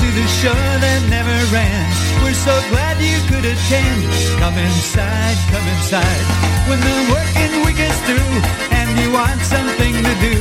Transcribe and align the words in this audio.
to 0.00 0.08
the 0.16 0.24
show 0.40 0.56
that 0.56 1.00
never 1.12 1.36
ran. 1.52 1.84
We're 2.24 2.32
so 2.32 2.56
glad 2.72 2.96
you 3.04 3.20
could 3.28 3.44
attend. 3.44 4.00
Come 4.40 4.56
inside, 4.56 5.36
come 5.52 5.66
inside. 5.76 6.24
When 6.68 6.80
the 6.80 6.96
working 7.12 7.52
week 7.68 7.76
is 7.76 7.92
through 8.08 8.32
and 8.72 8.88
you 8.96 9.12
want 9.12 9.36
something 9.44 9.92
to 9.92 10.14
do, 10.24 10.32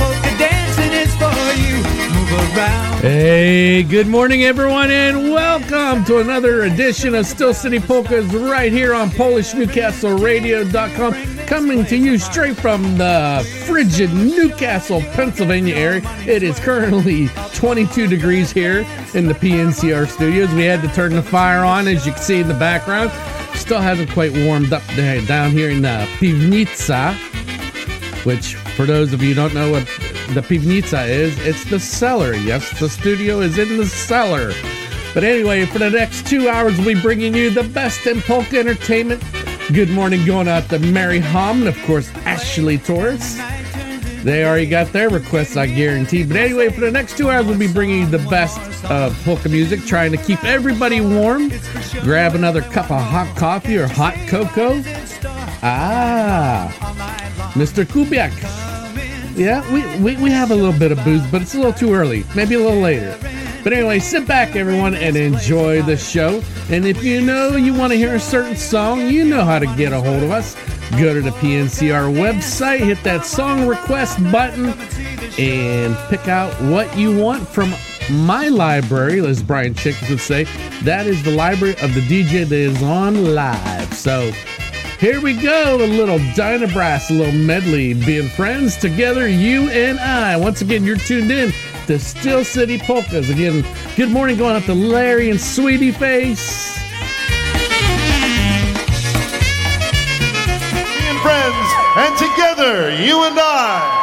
polka 0.00 0.32
dancing 0.40 0.96
is 0.96 1.12
for 1.20 1.28
you. 1.60 1.76
Move 2.16 2.32
around. 2.56 3.02
Hey, 3.02 3.82
good 3.82 4.06
morning, 4.06 4.44
everyone, 4.44 4.90
and 4.90 5.30
welcome 5.30 6.06
to 6.06 6.16
another 6.18 6.62
edition 6.62 7.14
of 7.14 7.26
Steel 7.26 7.52
City 7.52 7.80
Polkas 7.80 8.24
right 8.32 8.72
here 8.72 8.94
on 8.94 9.10
PolishNewcastleRadio.com. 9.10 11.12
Coming 11.52 11.84
to 11.84 11.98
you 11.98 12.16
straight 12.16 12.56
from 12.56 12.96
the 12.96 13.46
frigid 13.66 14.10
Newcastle, 14.14 15.02
Pennsylvania 15.12 15.74
area. 15.74 16.00
It 16.26 16.42
is 16.42 16.58
currently 16.58 17.28
22 17.52 18.06
degrees 18.06 18.50
here 18.50 18.86
in 19.12 19.26
the 19.26 19.34
PNCR 19.34 20.08
studios. 20.08 20.50
We 20.54 20.62
had 20.62 20.80
to 20.80 20.88
turn 20.94 21.14
the 21.14 21.22
fire 21.22 21.62
on, 21.62 21.88
as 21.88 22.06
you 22.06 22.12
can 22.12 22.22
see 22.22 22.40
in 22.40 22.48
the 22.48 22.54
background. 22.54 23.10
Still 23.54 23.82
hasn't 23.82 24.10
quite 24.12 24.32
warmed 24.46 24.72
up 24.72 24.82
down 24.96 25.50
here 25.50 25.68
in 25.68 25.82
the 25.82 26.08
Pivnica, 26.16 27.14
which, 28.24 28.54
for 28.54 28.86
those 28.86 29.12
of 29.12 29.22
you 29.22 29.34
don't 29.34 29.52
know 29.52 29.72
what 29.72 29.84
the 30.32 30.40
Pivnica 30.40 31.06
is, 31.06 31.38
it's 31.40 31.68
the 31.68 31.78
cellar. 31.78 32.32
Yes, 32.32 32.80
the 32.80 32.88
studio 32.88 33.40
is 33.40 33.58
in 33.58 33.76
the 33.76 33.84
cellar. 33.84 34.54
But 35.12 35.22
anyway, 35.22 35.66
for 35.66 35.80
the 35.80 35.90
next 35.90 36.26
two 36.26 36.48
hours, 36.48 36.78
we'll 36.78 36.94
be 36.94 37.00
bringing 37.02 37.34
you 37.34 37.50
the 37.50 37.64
best 37.64 38.06
in 38.06 38.22
polka 38.22 38.58
entertainment. 38.58 39.22
Good 39.72 39.88
morning 39.88 40.26
going 40.26 40.48
out 40.48 40.68
to 40.68 40.78
Mary 40.78 41.18
Hom 41.18 41.60
and, 41.60 41.68
of 41.68 41.82
course, 41.84 42.10
Ashley 42.26 42.76
Torres. 42.76 43.38
They 44.22 44.44
already 44.44 44.66
got 44.66 44.92
their 44.92 45.08
requests, 45.08 45.56
I 45.56 45.66
guarantee. 45.66 46.24
But 46.24 46.36
anyway, 46.36 46.68
for 46.68 46.80
the 46.80 46.90
next 46.90 47.16
two 47.16 47.30
hours, 47.30 47.46
we'll 47.46 47.58
be 47.58 47.72
bringing 47.72 48.00
you 48.00 48.06
the 48.06 48.18
best 48.28 48.58
of 48.90 49.18
polka 49.24 49.48
music, 49.48 49.80
trying 49.86 50.10
to 50.10 50.18
keep 50.18 50.44
everybody 50.44 51.00
warm. 51.00 51.50
Grab 52.02 52.34
another 52.34 52.60
cup 52.60 52.90
of 52.90 53.00
hot 53.00 53.34
coffee 53.34 53.78
or 53.78 53.86
hot 53.86 54.14
cocoa. 54.28 54.82
Ah, 55.62 56.70
Mr. 57.54 57.86
Kubiak. 57.86 58.32
Yeah, 59.38 59.62
we, 59.72 59.80
we, 60.02 60.22
we 60.22 60.30
have 60.30 60.50
a 60.50 60.54
little 60.54 60.78
bit 60.78 60.92
of 60.92 61.02
booze, 61.02 61.26
but 61.30 61.40
it's 61.40 61.54
a 61.54 61.56
little 61.56 61.72
too 61.72 61.94
early. 61.94 62.24
Maybe 62.36 62.56
a 62.56 62.60
little 62.60 62.80
later. 62.80 63.18
But 63.62 63.72
anyway, 63.72 64.00
sit 64.00 64.26
back, 64.26 64.56
everyone, 64.56 64.94
and 64.94 65.16
enjoy 65.16 65.82
the 65.82 65.96
show. 65.96 66.42
And 66.68 66.84
if 66.84 67.04
you 67.04 67.20
know 67.20 67.54
you 67.54 67.72
want 67.72 67.92
to 67.92 67.96
hear 67.96 68.16
a 68.16 68.20
certain 68.20 68.56
song, 68.56 69.08
you 69.08 69.24
know 69.24 69.44
how 69.44 69.60
to 69.60 69.66
get 69.76 69.92
a 69.92 70.00
hold 70.00 70.24
of 70.24 70.32
us. 70.32 70.56
Go 70.98 71.14
to 71.14 71.20
the 71.20 71.30
PNCR 71.30 72.12
website, 72.12 72.80
hit 72.80 73.02
that 73.04 73.24
song 73.24 73.68
request 73.68 74.18
button, 74.32 74.70
and 75.38 75.96
pick 76.08 76.26
out 76.26 76.52
what 76.62 76.94
you 76.96 77.16
want 77.16 77.46
from 77.46 77.72
my 78.10 78.48
library, 78.48 79.24
as 79.24 79.42
Brian 79.42 79.74
Chick 79.74 79.94
would 80.10 80.20
say. 80.20 80.44
That 80.82 81.06
is 81.06 81.22
the 81.22 81.30
library 81.30 81.74
of 81.82 81.94
the 81.94 82.00
DJ 82.00 82.44
that 82.44 82.52
is 82.52 82.82
on 82.82 83.32
live. 83.32 83.94
So 83.94 84.32
here 84.98 85.20
we 85.20 85.34
go, 85.40 85.76
a 85.76 85.86
little 85.86 86.18
Dynabrass, 86.18 87.10
a 87.10 87.14
little 87.14 87.32
medley, 87.32 87.94
being 87.94 88.28
friends 88.28 88.76
together, 88.76 89.28
you 89.28 89.70
and 89.70 90.00
I. 90.00 90.36
Once 90.36 90.62
again, 90.62 90.82
you're 90.82 90.96
tuned 90.96 91.30
in 91.30 91.52
to 91.86 91.98
Steel 91.98 92.44
City 92.44 92.78
Polkas. 92.78 93.28
Again, 93.28 93.64
good 93.96 94.10
morning 94.10 94.36
going 94.36 94.56
up 94.56 94.64
to 94.64 94.74
Larry 94.74 95.30
and 95.30 95.40
Sweetie 95.40 95.90
Face. 95.90 96.78
Being 100.72 101.18
friends, 101.20 101.56
and 101.96 102.16
together, 102.18 102.90
you 103.02 103.24
and 103.24 103.38
I. 103.38 104.01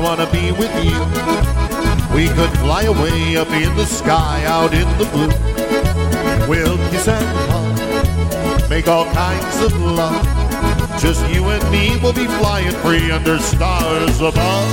I 0.00 0.02
wanna 0.02 0.32
be 0.32 0.50
with 0.52 0.72
you. 0.80 0.96
We 2.16 2.28
could 2.32 2.48
fly 2.64 2.84
away 2.84 3.36
up 3.36 3.50
in 3.50 3.68
the 3.76 3.84
sky, 3.84 4.42
out 4.46 4.72
in 4.72 4.88
the 4.96 5.04
blue. 5.12 5.28
We'll 6.48 6.78
kiss 6.88 7.06
and 7.06 7.20
hug, 7.52 8.70
make 8.70 8.88
all 8.88 9.04
kinds 9.12 9.60
of 9.60 9.76
love. 9.78 10.24
Just 11.04 11.20
you 11.28 11.44
and 11.52 11.62
me 11.70 12.00
will 12.00 12.14
be 12.14 12.24
flying 12.40 12.72
free 12.80 13.10
under 13.10 13.38
stars 13.40 14.16
above. 14.22 14.68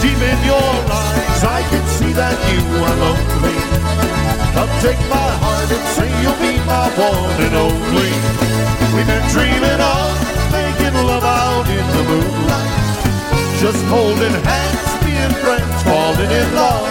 Deep 0.00 0.22
in 0.22 0.38
your 0.46 0.70
eyes, 1.02 1.42
I 1.42 1.66
can 1.68 1.84
see 1.98 2.12
that 2.14 2.38
you 2.54 2.62
are 2.78 2.96
lonely. 3.02 3.58
Come 4.54 4.70
take 4.86 5.02
my 5.10 5.30
heart 5.42 5.66
and 5.66 5.86
say 5.98 6.06
you'll 6.22 6.38
be 6.38 6.62
my 6.62 6.86
one 6.94 7.42
and 7.42 7.56
only. 7.58 8.12
We've 8.94 9.08
been 9.10 9.26
dreaming 9.34 9.82
of 9.82 10.14
making 10.54 10.94
love 10.94 11.24
out 11.26 11.66
in 11.66 11.86
the 11.90 12.02
moonlight. 12.06 12.83
Just 13.64 13.84
holding 13.86 14.30
hands, 14.30 15.04
being 15.06 15.32
friends, 15.42 15.82
falling 15.84 16.30
in 16.30 16.54
love. 16.54 16.86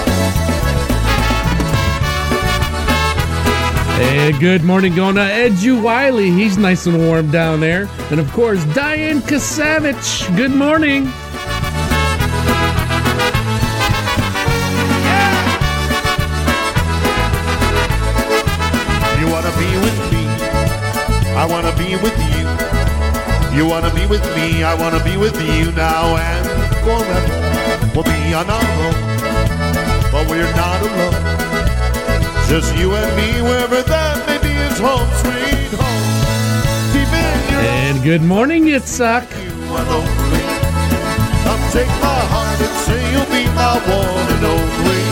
And 4.02 4.40
good 4.40 4.64
morning 4.64 4.96
going 4.96 5.14
to 5.14 5.22
Edu 5.22 5.84
Wiley. 5.84 6.32
He's 6.32 6.58
nice 6.58 6.88
and 6.88 6.98
warm 6.98 7.30
down 7.30 7.60
there. 7.60 7.88
And 8.10 8.20
of 8.20 8.32
course, 8.32 8.66
Diane 8.74 9.22
Kasavich. 9.22 10.36
Good 10.36 10.50
morning. 10.50 11.04
Yeah. 15.06 15.34
You 19.20 19.28
wanna 19.32 19.52
be 19.60 19.78
with 19.78 20.12
me? 20.12 20.26
I 21.38 21.46
wanna 21.48 21.72
be 21.78 21.98
with 21.98 22.18
you. 22.34 22.44
You 23.56 23.68
wanna 23.68 23.94
be 23.94 24.08
with 24.08 24.26
me? 24.36 24.64
I 24.64 24.74
wanna 24.74 25.04
be 25.04 25.18
with 25.18 25.40
you 25.40 25.72
now 25.74 26.18
and 26.18 26.53
forever. 26.84 27.44
We'll 27.96 28.04
be 28.04 28.34
on 28.34 28.50
our 28.50 28.70
own, 28.84 28.98
but 30.12 30.28
we're 30.30 30.54
not 30.56 30.80
alone. 30.84 31.16
Just 32.50 32.76
you 32.76 32.94
and 32.94 33.10
me, 33.16 33.42
wherever 33.42 33.82
that 33.82 34.16
may 34.28 34.40
be, 34.44 34.52
is 34.52 34.78
home, 34.78 35.08
sweet 35.24 35.72
home. 35.80 36.04
Deep 36.92 37.08
in 37.08 37.40
your 37.52 37.62
And 37.62 38.04
good 38.04 38.22
morning, 38.22 38.68
are 39.74 39.86
lonely. 39.90 40.44
Come 41.48 41.64
take 41.72 41.94
my 42.04 42.22
heart 42.34 42.60
and 42.60 42.76
say 42.86 43.00
you'll 43.12 43.32
be 43.32 43.48
my 43.56 43.80
one 43.88 44.28
and 44.36 44.44
only. 44.44 45.04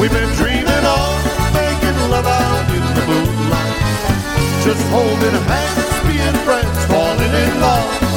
We've 0.00 0.12
been 0.12 0.32
dreaming 0.34 0.84
of 0.84 1.14
making 1.54 1.98
love 2.10 2.26
out 2.26 2.66
in 2.74 2.84
the 2.98 3.04
moonlight. 3.06 3.78
Just 4.66 4.82
holding 4.90 5.38
hands, 5.46 5.88
being 6.10 6.38
friends, 6.44 6.78
falling 6.90 7.32
in 7.32 7.60
love. 7.60 8.07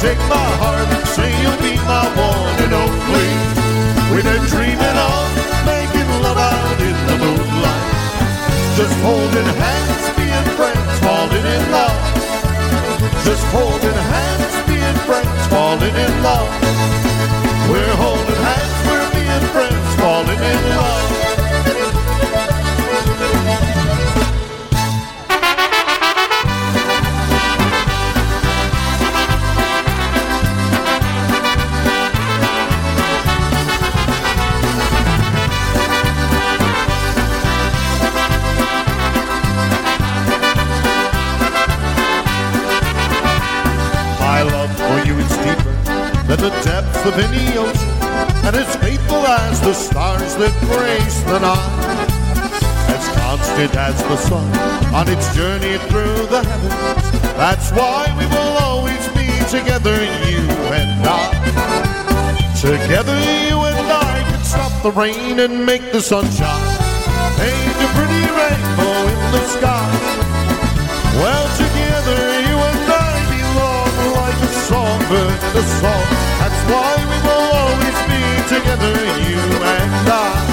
Take 0.00 0.18
my 0.32 0.48
heart 0.56 0.88
and 0.96 1.06
say 1.12 1.28
you'll 1.44 1.60
be 1.60 1.76
my 1.84 2.08
one 2.16 2.56
and 2.64 2.72
only. 2.72 3.30
We've 4.08 4.24
been 4.24 4.46
dreaming 4.48 4.96
of 4.96 5.28
making 5.68 6.08
love 6.24 6.40
out 6.40 6.80
in 6.80 6.96
the 7.04 7.16
moonlight. 7.20 7.84
Just 8.80 8.96
holding 9.04 9.50
hands, 9.60 10.04
being 10.16 10.48
friends, 10.56 10.92
falling 11.04 11.44
in 11.44 11.62
love. 11.68 12.00
Just 13.28 13.44
holding 13.52 13.89
of 47.10 47.18
any 47.18 47.50
and 48.46 48.54
as 48.54 48.76
faithful 48.76 49.26
as 49.26 49.60
the 49.60 49.74
stars 49.74 50.36
that 50.36 50.54
grace 50.70 51.18
the 51.26 51.40
night. 51.40 52.08
As 52.86 53.04
constant 53.18 53.74
as 53.74 53.96
the 54.10 54.16
sun 54.16 54.46
on 54.94 55.08
its 55.08 55.34
journey 55.34 55.78
through 55.90 56.26
the 56.30 56.42
heavens. 56.42 57.10
That's 57.34 57.70
why 57.72 58.06
we 58.18 58.26
will 58.26 58.54
always 58.62 59.02
be 59.18 59.26
together, 59.50 59.96
you 60.30 60.42
and 60.70 61.02
I. 61.02 61.34
Together, 62.60 63.18
you 63.48 63.58
and 63.58 63.88
I 63.90 64.22
can 64.30 64.44
stop 64.44 64.74
the 64.82 64.92
rain 64.92 65.40
and 65.40 65.66
make 65.66 65.90
the 65.90 66.00
sun 66.00 66.30
shine. 66.30 66.78
Paint 67.42 67.78
a 67.86 67.88
pretty 67.98 68.24
rainbow 68.38 68.96
in 69.14 69.22
the 69.34 69.44
sky. 69.56 69.88
Well, 71.18 71.46
together, 71.58 72.20
you 72.46 72.56
and 72.70 72.86
I 72.86 73.10
belong 73.34 73.94
like 74.14 74.38
a 74.46 74.50
songbird 74.68 75.40
in 75.50 75.56
a 75.58 75.66
song. 75.82 76.30
That's 76.60 76.72
why 76.72 76.96
we 77.08 77.18
will 77.26 77.56
always 77.56 77.98
be 78.06 78.54
together, 78.54 78.92
you 79.18 79.40
and 79.64 80.08
I. 80.08 80.49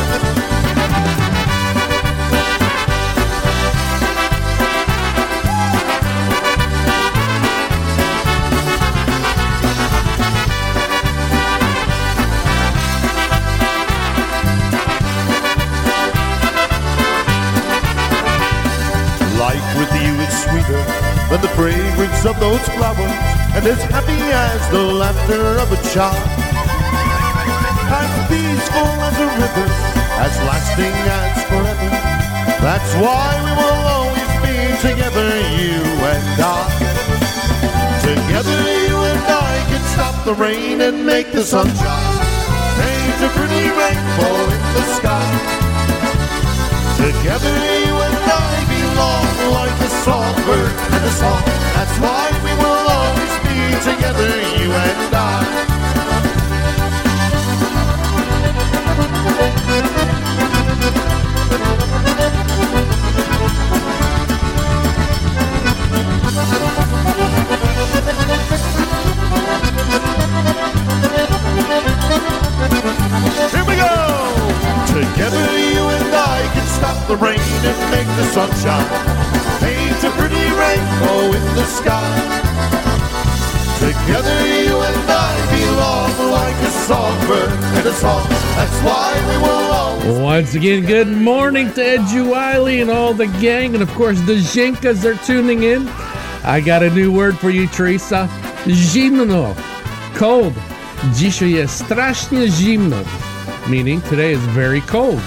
the 21.41 21.47
fragrance 21.49 22.25
of 22.25 22.39
those 22.39 22.61
flowers, 22.73 23.17
and 23.53 23.65
as 23.67 23.81
happy 23.93 24.17
as 24.17 24.61
the 24.71 24.81
laughter 24.81 25.59
of 25.61 25.71
a 25.71 25.79
child. 25.93 26.17
As 27.89 28.11
peaceful 28.27 28.91
as 29.07 29.17
a 29.21 29.29
river, 29.37 29.67
as 30.25 30.33
lasting 30.49 30.97
as 31.21 31.37
forever. 31.45 31.89
That's 32.65 32.93
why 32.95 33.29
we 33.45 33.53
will 33.53 33.81
always 33.97 34.31
be 34.41 34.57
together, 34.81 35.29
you 35.61 35.81
and 36.11 36.41
I. 36.41 36.65
Together, 38.01 38.59
you 38.87 38.97
and 38.97 39.23
I 39.29 39.53
can 39.69 39.83
stop 39.93 40.25
the 40.25 40.33
rain 40.33 40.81
and 40.81 41.05
make 41.05 41.31
the 41.31 41.43
sun 41.43 41.67
shine. 41.67 42.17
Paint 42.81 43.19
a 43.23 43.29
pretty 43.37 43.65
rainbow 43.77 44.35
in 44.55 44.63
the 44.73 44.85
sky. 44.97 45.27
Together 46.97 47.55
you 47.85 47.93
and 47.93 48.17
I 48.25 48.76
belong 48.97 49.53
like 49.53 49.79
a 49.81 49.89
songbird 50.03 50.73
and 50.93 51.03
a 51.05 51.11
song. 51.11 51.43
That's 51.75 51.97
why 51.99 52.25
we 52.45 52.51
will 52.61 52.85
always 52.97 53.33
be 53.45 53.59
together, 53.89 54.29
you 54.57 54.71
and 54.71 55.15
I. 55.15 55.67
Here 73.53 73.65
we 73.65 73.75
go! 73.75 73.93
Together 74.87 75.66
I 76.13 76.39
can 76.53 76.67
stop 76.67 76.97
the 77.07 77.17
rain 77.17 77.39
and 77.39 77.77
make 77.91 78.07
the. 78.17 78.27
Paint 79.59 80.03
a 80.03 80.11
pretty 80.19 80.47
rainbow 80.53 81.33
in 81.37 81.45
the 81.55 81.65
sky. 81.65 82.37
Together 83.79 84.37
you 84.47 84.75
and 84.81 85.09
I 85.09 85.33
belong 85.53 86.31
like 86.31 86.55
a 86.55 86.71
songbird 86.87 87.51
and 87.77 87.85
a 87.87 87.93
song. 87.93 88.27
That's 88.57 88.79
why 88.83 89.13
we 89.29 89.37
will 89.43 89.71
always 89.71 90.19
Once 90.19 90.55
again, 90.55 90.85
good 90.85 91.07
morning 91.07 91.71
to 91.73 91.81
Edu 91.81 92.31
Wiley 92.31 92.81
and 92.81 92.89
all 92.89 93.13
the 93.13 93.27
gang, 93.39 93.73
and 93.73 93.83
of 93.83 93.89
course 93.91 94.19
the 94.21 94.37
Zinkas 94.37 95.05
are 95.05 95.15
tuning 95.25 95.63
in. 95.63 95.87
I 96.43 96.61
got 96.61 96.83
a 96.83 96.89
new 96.89 97.11
word 97.11 97.37
for 97.37 97.49
you, 97.49 97.67
Teresa. 97.67 98.29
Zimno. 98.65 99.55
Cold. 100.15 100.53
Dzisiaj 101.13 101.51
jest 101.51 101.85
strasznie 101.85 102.47
zimno. 102.47 102.97
Meaning 103.67 104.01
today 104.01 104.31
is 104.31 104.39
very 104.39 104.81
cold. 104.81 105.21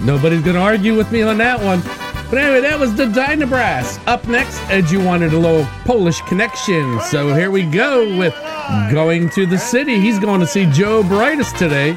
Nobody's 0.00 0.42
gonna 0.42 0.60
argue 0.60 0.96
with 0.96 1.12
me 1.12 1.22
on 1.22 1.38
that 1.38 1.60
one. 1.60 1.82
But 2.30 2.38
anyway, 2.38 2.60
that 2.60 2.78
was 2.78 2.94
the 2.94 3.06
Dynabrass. 3.06 4.06
Up 4.06 4.26
next, 4.28 4.58
Edu 4.68 5.04
wanted 5.04 5.32
a 5.32 5.38
little 5.38 5.66
Polish 5.84 6.20
connection. 6.22 7.00
So 7.00 7.34
here 7.34 7.50
we 7.50 7.64
go 7.64 8.16
with 8.16 8.34
going 8.92 9.30
to 9.30 9.46
the 9.46 9.58
city. 9.58 9.98
He's 9.98 10.20
going 10.20 10.38
to 10.38 10.46
see 10.46 10.66
Joe 10.66 11.02
Brightus 11.02 11.56
today. 11.58 11.96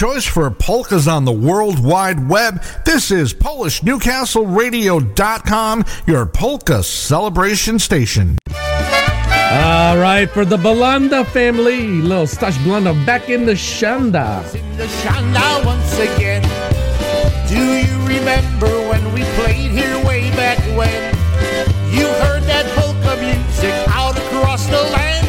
Choice 0.00 0.24
for 0.24 0.48
polkas 0.50 1.06
on 1.06 1.26
the 1.26 1.32
World 1.32 1.78
Wide 1.78 2.26
Web. 2.26 2.64
This 2.86 3.10
is 3.10 3.34
PolishNewcastleRadio.com, 3.34 5.84
your 6.06 6.24
polka 6.24 6.82
celebration 6.82 7.78
station. 7.78 8.38
All 8.48 9.98
right, 9.98 10.26
for 10.32 10.46
the 10.46 10.56
Bulanda 10.56 11.26
family, 11.26 12.00
little 12.00 12.26
Stash 12.26 12.56
Bulanda 12.60 12.94
back 13.04 13.28
in 13.28 13.44
the 13.44 13.52
Shanda. 13.52 14.42
In 14.54 14.76
the 14.78 14.86
Shanda 14.86 15.66
once 15.66 15.98
again. 15.98 16.40
Do 17.46 17.60
you 17.60 18.08
remember 18.08 18.70
when 18.88 19.12
we 19.12 19.22
played 19.36 19.70
here 19.70 20.02
way 20.06 20.30
back 20.30 20.56
when? 20.78 21.14
You 21.92 22.06
heard 22.24 22.44
that 22.44 22.64
polka 22.74 23.16
music 23.20 23.74
out 23.88 24.16
across 24.16 24.64
the 24.64 24.80
land. 24.80 25.28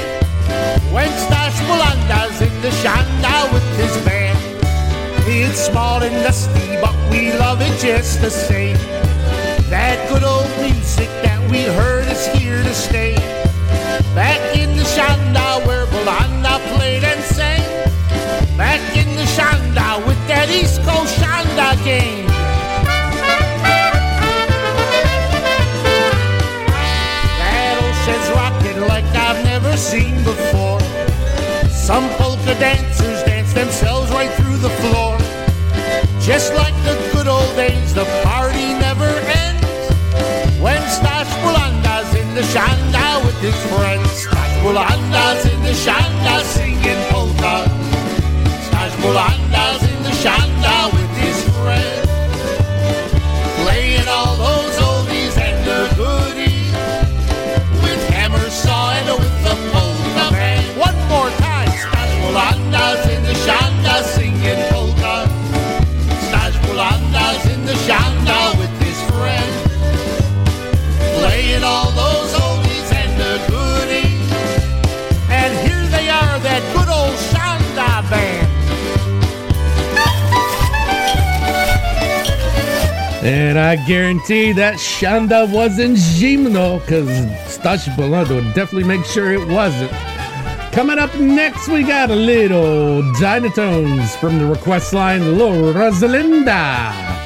When 0.94 1.12
Stash 1.28 1.60
Bulanda's 1.68 2.40
in 2.42 2.62
the 2.62 2.70
Shanda 2.70 3.52
with 3.52 3.68
his 3.78 3.98
band. 4.06 4.21
It's 5.24 5.66
small 5.66 6.02
and 6.02 6.16
dusty, 6.24 6.78
but 6.82 6.96
we 7.12 7.32
love 7.34 7.62
it 7.62 7.80
just 7.80 8.22
the 8.22 8.30
same. 8.30 8.78
That 9.70 9.98
good 10.10 10.24
old 10.24 10.50
music 10.62 11.10
that 11.24 11.40
we 11.50 11.64
heard 11.64 12.08
is 12.08 12.26
here 12.28 12.62
to 12.64 12.74
stay. 12.74 13.16
Back 14.16 14.42
in 14.58 14.76
the 14.76 14.84
Shanda 14.84 15.66
where 15.66 15.86
Bulanda 15.86 16.60
played 16.76 17.04
and 17.04 17.22
sang. 17.24 17.62
Back 18.58 18.82
in 18.98 19.08
the 19.16 19.28
Shanda 19.36 20.06
with 20.06 20.20
that 20.28 20.50
East 20.50 20.82
Coast 20.84 21.16
Shanda 21.18 21.82
game. 21.86 22.28
That 27.40 27.74
ocean's 27.88 28.30
rocking 28.36 28.82
like 28.88 29.06
I've 29.16 29.44
never 29.46 29.78
seen 29.78 30.16
before. 30.24 30.80
Some 31.70 32.10
polka 32.20 32.54
dancers 32.60 33.24
dance 33.24 33.54
themselves 33.54 34.12
right 34.12 34.32
through 34.34 34.58
the 34.58 34.70
floor. 34.82 35.11
Just 36.22 36.54
like 36.54 36.76
the 36.84 36.96
good 37.12 37.28
old 37.28 37.56
days, 37.56 37.96
the 37.96 38.06
party 38.24 38.74
never 38.78 39.10
ends. 39.10 39.66
When 40.62 40.80
Stash 40.88 41.34
Bulanda's 41.42 42.14
in 42.14 42.36
the 42.36 42.42
Shanda 42.54 43.26
with 43.26 43.38
his 43.42 43.58
friends. 43.74 44.08
Stash 44.12 44.56
Bulanda's 44.64 45.46
in 45.52 45.60
the 45.64 45.74
Shanda 45.74 46.44
singing 46.44 47.02
polka. 47.10 47.66
Stash 48.68 48.96
Bulanda's 49.02 49.51
And 83.24 83.60
I 83.60 83.76
guarantee 83.86 84.52
that 84.54 84.76
Shanda 84.76 85.52
wasn't 85.52 85.98
Gimno, 85.98 86.80
because 86.80 87.08
Stash 87.54 87.86
Bulanda 87.90 88.44
would 88.44 88.54
definitely 88.56 88.86
make 88.86 89.06
sure 89.06 89.32
it 89.32 89.48
wasn't. 89.48 89.92
Coming 90.72 90.98
up 90.98 91.14
next, 91.20 91.68
we 91.68 91.84
got 91.84 92.10
a 92.10 92.16
little 92.16 93.04
Dynatones 93.20 94.16
from 94.16 94.40
the 94.40 94.46
request 94.48 94.94
line, 94.94 95.38
Little 95.38 95.72
Rosalinda. 95.72 97.20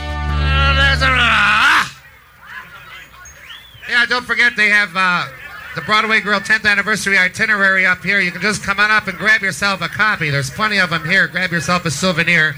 Yeah, 3.87 4.05
don't 4.07 4.25
forget 4.25 4.57
they 4.57 4.69
have 4.69 4.89
uh, 4.95 5.27
the 5.75 5.81
Broadway 5.81 6.19
Grill 6.19 6.41
10th 6.41 6.69
anniversary 6.69 7.17
itinerary 7.17 7.85
up 7.85 8.03
here. 8.03 8.19
You 8.19 8.31
can 8.31 8.41
just 8.41 8.63
come 8.63 8.79
on 8.81 8.91
up 8.91 9.07
and 9.07 9.17
grab 9.17 9.41
yourself 9.41 9.81
a 9.81 9.87
copy. 9.87 10.29
There's 10.29 10.49
plenty 10.49 10.77
of 10.79 10.89
them 10.89 11.05
here. 11.05 11.27
Grab 11.29 11.51
yourself 11.51 11.85
a 11.85 11.91
souvenir. 11.91 12.55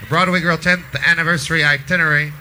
The 0.00 0.06
Broadway 0.06 0.40
Grill 0.40 0.56
10th 0.56 0.84
anniversary 1.04 1.62
itinerary. 1.62 2.32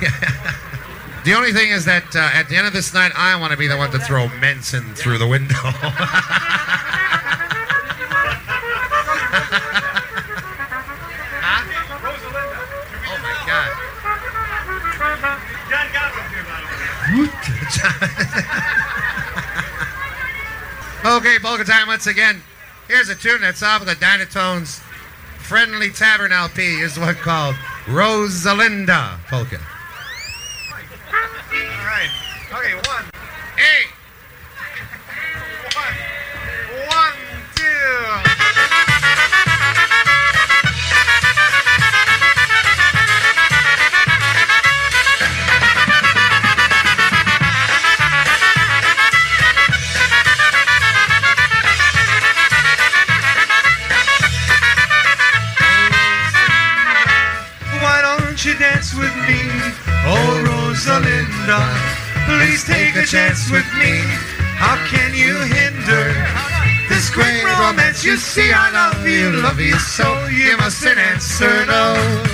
the 1.24 1.34
only 1.34 1.52
thing 1.52 1.70
is 1.70 1.84
that 1.84 2.16
uh, 2.16 2.30
at 2.32 2.48
the 2.48 2.56
end 2.56 2.66
of 2.66 2.72
this 2.72 2.94
night, 2.94 3.12
I 3.14 3.38
want 3.38 3.52
to 3.52 3.58
be 3.58 3.66
the 3.66 3.76
one 3.76 3.90
to 3.90 3.98
throw 3.98 4.28
Menson 4.40 4.94
through 4.94 5.18
the 5.18 5.26
window. 5.26 5.54
oh 5.62 5.70
my 13.22 13.36
God. 13.46 13.70
okay, 21.16 21.38
polka 21.40 21.64
time 21.64 21.88
once 21.88 22.06
again. 22.06 22.42
Here's 22.88 23.08
a 23.08 23.14
tune 23.14 23.40
that's 23.42 23.62
off 23.62 23.82
of 23.82 23.86
the 23.86 23.94
Dynatones 23.94 24.80
Friendly 25.38 25.90
Tavern 25.90 26.32
LP. 26.32 26.80
is 26.80 26.98
one 26.98 27.14
called 27.16 27.56
Rosalinda 27.86 29.18
Polka. 29.26 29.60
All 31.80 31.86
right. 31.86 32.10
Okay, 32.52 32.74
one. 32.74 33.04
Hey! 33.56 33.88
With 63.50 63.66
me. 63.78 63.98
How 64.56 64.76
can 64.86 65.14
you 65.14 65.38
hinder 65.40 66.14
this 66.88 67.10
great 67.10 67.44
romance? 67.58 68.04
You 68.04 68.16
see, 68.16 68.52
I 68.52 68.70
love 68.70 69.06
you, 69.06 69.32
love 69.42 69.58
you 69.58 69.78
so. 69.78 70.26
You 70.26 70.56
mustn't 70.56 70.98
answer 70.98 71.66
no. 71.66 72.29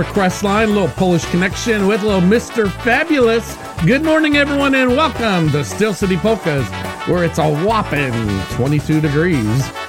Request 0.00 0.44
line, 0.44 0.70
a 0.70 0.72
little 0.72 0.88
Polish 0.88 1.26
connection 1.26 1.86
with 1.86 2.02
little 2.02 2.22
Mr. 2.22 2.72
Fabulous. 2.82 3.54
Good 3.84 4.02
morning, 4.02 4.38
everyone, 4.38 4.74
and 4.74 4.92
welcome 4.92 5.50
to 5.50 5.62
Steel 5.62 5.92
City 5.92 6.16
Polkas, 6.16 6.66
where 7.06 7.22
it's 7.22 7.36
a 7.36 7.46
whopping 7.66 8.14
22 8.56 9.02
degrees. 9.02 9.79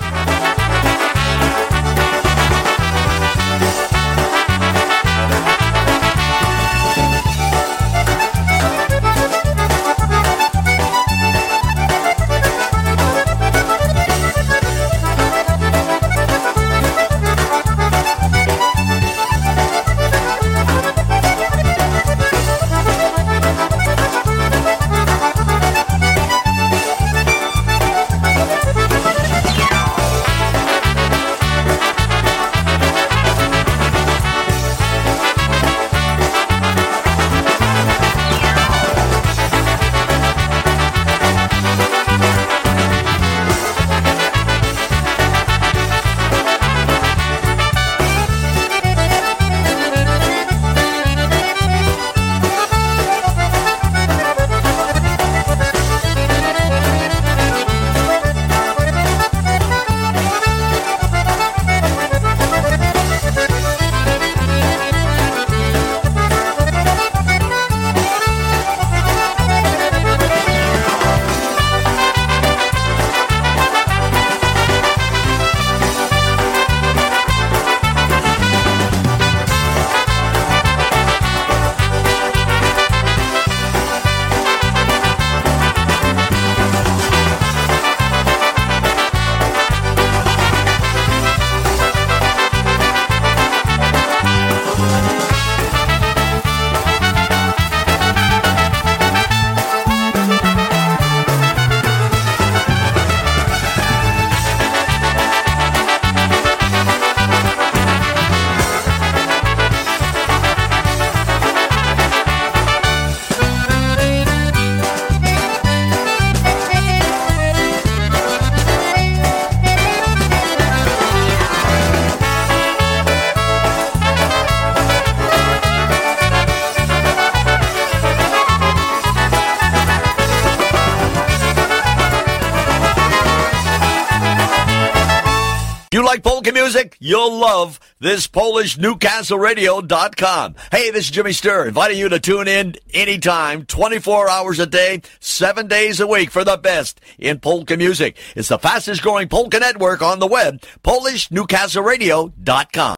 You'll 137.11 137.39
love 137.39 137.77
this 137.99 138.25
Polish 138.25 138.77
NewcastleRadio.com. 138.77 140.55
Hey, 140.71 140.91
this 140.91 141.03
is 141.03 141.11
Jimmy 141.11 141.31
Sturr, 141.31 141.67
inviting 141.67 141.97
you 141.97 142.07
to 142.07 142.21
tune 142.21 142.47
in 142.47 142.75
anytime, 142.93 143.65
24 143.65 144.29
hours 144.29 144.59
a 144.59 144.65
day, 144.65 145.01
7 145.19 145.67
days 145.67 145.99
a 145.99 146.07
week 146.07 146.31
for 146.31 146.45
the 146.45 146.55
best 146.55 147.01
in 147.19 147.41
polka 147.41 147.75
music. 147.75 148.17
It's 148.33 148.47
the 148.47 148.57
fastest 148.57 149.01
growing 149.01 149.27
polka 149.27 149.59
network 149.59 150.01
on 150.01 150.19
the 150.19 150.27
web, 150.27 150.61
PolishNewcastleRadio.com. 150.85 152.95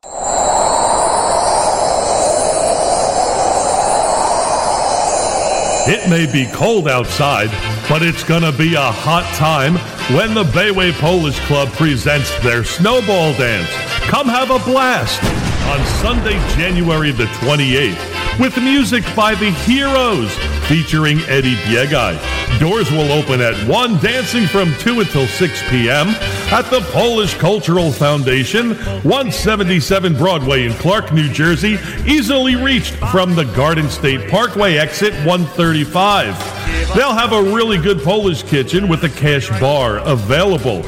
It 5.85 6.07
may 6.07 6.31
be 6.31 6.49
cold 6.53 6.87
outside, 6.87 7.49
but 7.89 8.01
it's 8.01 8.23
going 8.23 8.43
to 8.43 8.51
be 8.51 8.75
a 8.75 8.91
hot 8.91 9.25
time 9.35 9.75
when 10.15 10.33
the 10.33 10.43
Bayway 10.43 10.91
Polish 10.93 11.39
Club 11.47 11.69
presents 11.73 12.31
their 12.43 12.63
snowball 12.63 13.33
dance. 13.33 13.69
Come 14.07 14.27
have 14.27 14.51
a 14.51 14.59
blast 14.59 15.23
on 15.69 15.85
Sunday, 16.01 16.37
January 16.55 17.11
the 17.11 17.25
28th 17.25 18.39
with 18.39 18.57
music 18.57 19.03
by 19.15 19.35
the 19.35 19.51
Heroes 19.51 20.33
featuring 20.67 21.19
Eddie 21.27 21.55
Biegaj. 21.55 22.59
Doors 22.59 22.89
will 22.91 23.11
open 23.11 23.41
at 23.41 23.55
1, 23.67 23.97
dancing 23.99 24.47
from 24.47 24.73
2 24.79 25.01
until 25.01 25.27
6 25.27 25.69
p.m. 25.69 26.07
at 26.51 26.69
the 26.69 26.81
Polish 26.91 27.33
Cultural 27.35 27.91
Foundation, 27.91 28.75
177 29.03 30.15
Broadway 30.15 30.65
in 30.65 30.73
Clark, 30.73 31.11
New 31.13 31.31
Jersey, 31.31 31.77
easily 32.05 32.55
reached 32.55 32.93
from 33.11 33.35
the 33.35 33.45
Garden 33.55 33.89
State 33.89 34.29
Parkway 34.29 34.77
exit 34.77 35.13
135. 35.25 36.62
They'll 36.95 37.13
have 37.13 37.33
a 37.33 37.41
really 37.41 37.79
good 37.79 38.03
Polish 38.03 38.43
kitchen 38.43 38.87
with 38.87 39.03
a 39.03 39.09
cash 39.09 39.49
bar 39.59 39.97
available. 39.97 40.83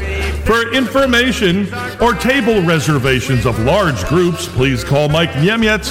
For 0.45 0.71
information 0.71 1.67
or 1.99 2.13
table 2.13 2.61
reservations 2.61 3.47
of 3.47 3.57
large 3.61 4.05
groups, 4.05 4.47
please 4.47 4.83
call 4.83 5.09
Mike 5.09 5.31
Niemiec 5.31 5.83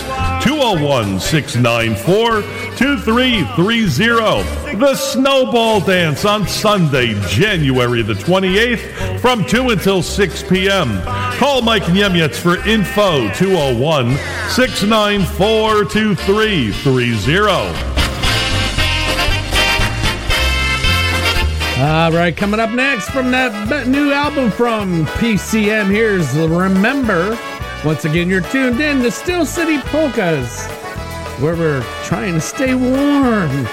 201 0.44 1.18
694 1.18 2.42
2330. 2.76 4.76
The 4.78 4.94
Snowball 4.94 5.80
Dance 5.80 6.24
on 6.24 6.46
Sunday, 6.46 7.20
January 7.26 8.02
the 8.02 8.14
28th 8.14 9.18
from 9.18 9.44
2 9.44 9.70
until 9.70 10.00
6 10.00 10.42
p.m. 10.44 11.02
Call 11.38 11.60
Mike 11.62 11.82
Niemiec 11.84 12.36
for 12.36 12.58
info 12.68 13.28
201 13.34 14.16
694 14.48 15.86
2330. 15.86 17.93
All 21.76 22.12
right, 22.12 22.34
coming 22.36 22.60
up 22.60 22.70
next 22.70 23.10
from 23.10 23.32
that 23.32 23.88
new 23.88 24.12
album 24.12 24.52
from 24.52 25.06
PCM, 25.06 25.90
here's 25.90 26.32
Remember. 26.36 27.36
Once 27.84 28.04
again, 28.04 28.28
you're 28.28 28.42
tuned 28.42 28.80
in 28.80 29.02
to 29.02 29.10
Steel 29.10 29.44
City 29.44 29.78
Polkas, 29.78 30.66
where 31.40 31.56
we're 31.56 31.82
trying 32.04 32.34
to 32.34 32.40
stay 32.40 32.76
warm. 32.76 33.66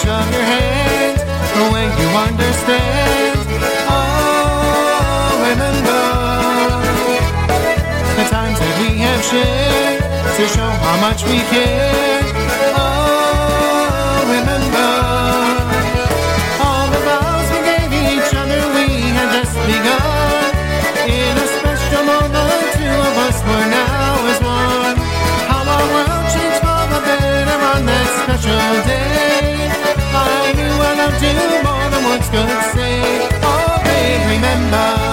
touch 0.00 0.26
of 0.26 0.32
your 0.32 0.42
hand, 0.42 1.18
the 1.18 1.72
way 1.72 1.84
you 1.84 2.08
understand. 2.16 3.38
Oh, 3.88 5.36
remember 5.50 6.02
the 8.16 8.28
times 8.30 8.58
that 8.58 8.74
we 8.80 8.98
have 8.98 9.22
shared 9.24 10.02
to 10.36 10.48
show 10.48 10.70
how 10.70 11.00
much 11.00 11.24
we 11.24 11.40
care. 11.50 12.19
more 31.64 31.88
than 31.90 32.04
once 32.04 32.28
could 32.28 32.48
say. 32.74 33.28
Oh, 33.42 33.80
babe, 33.84 34.22
remember. 34.34 35.09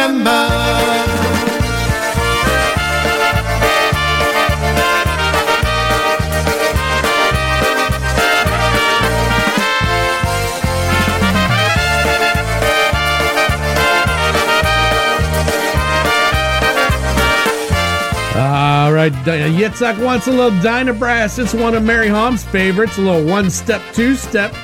remember. 0.00 0.30
All 18.32 18.92
right, 18.92 19.12
uh, 19.12 19.48
Yitzhak 19.48 20.02
wants 20.02 20.26
a 20.26 20.30
little 20.30 20.50
Dyna 20.62 20.94
Brass. 20.94 21.38
It's 21.38 21.52
one 21.52 21.74
of 21.74 21.82
Mary 21.84 22.08
Hom's 22.08 22.42
favorites, 22.44 22.96
a 22.96 23.02
little 23.02 23.24
one 23.24 23.50
step, 23.50 23.82
two 23.92 24.14
step. 24.14 24.54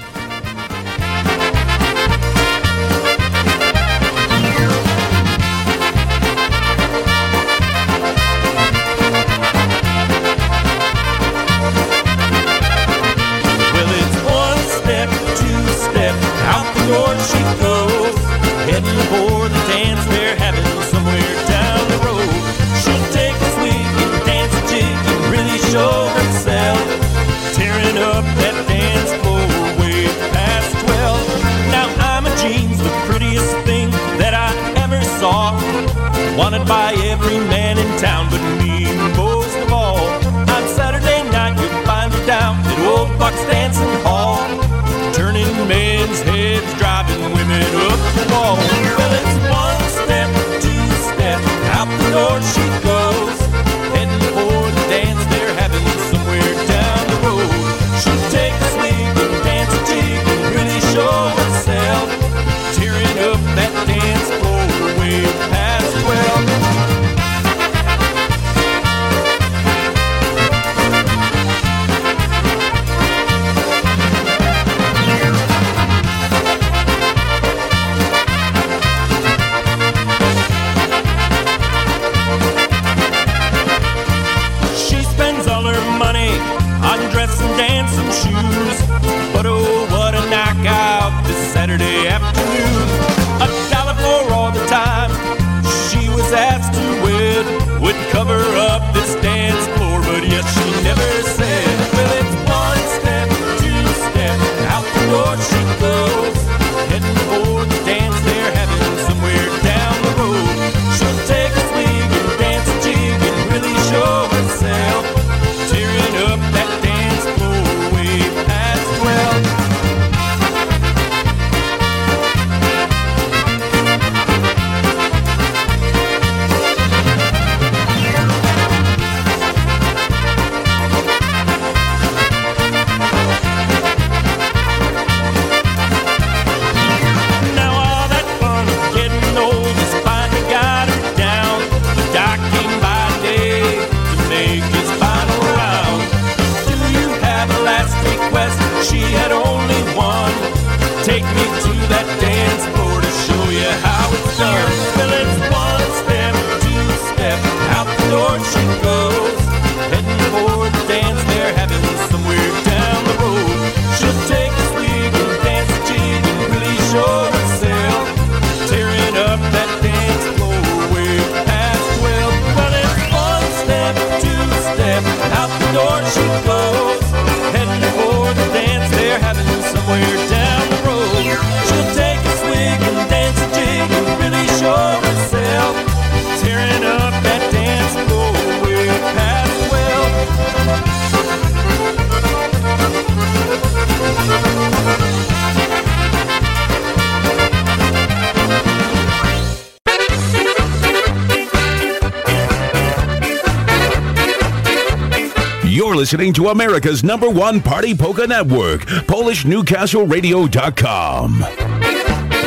Listening 205.85 206.33
to 206.35 206.49
America's 206.49 207.03
number 207.05 207.29
one 207.29 207.61
party 207.61 207.95
polka 207.95 208.27
network, 208.27 208.81
PolishNewcastleRadio.com. 208.83 211.43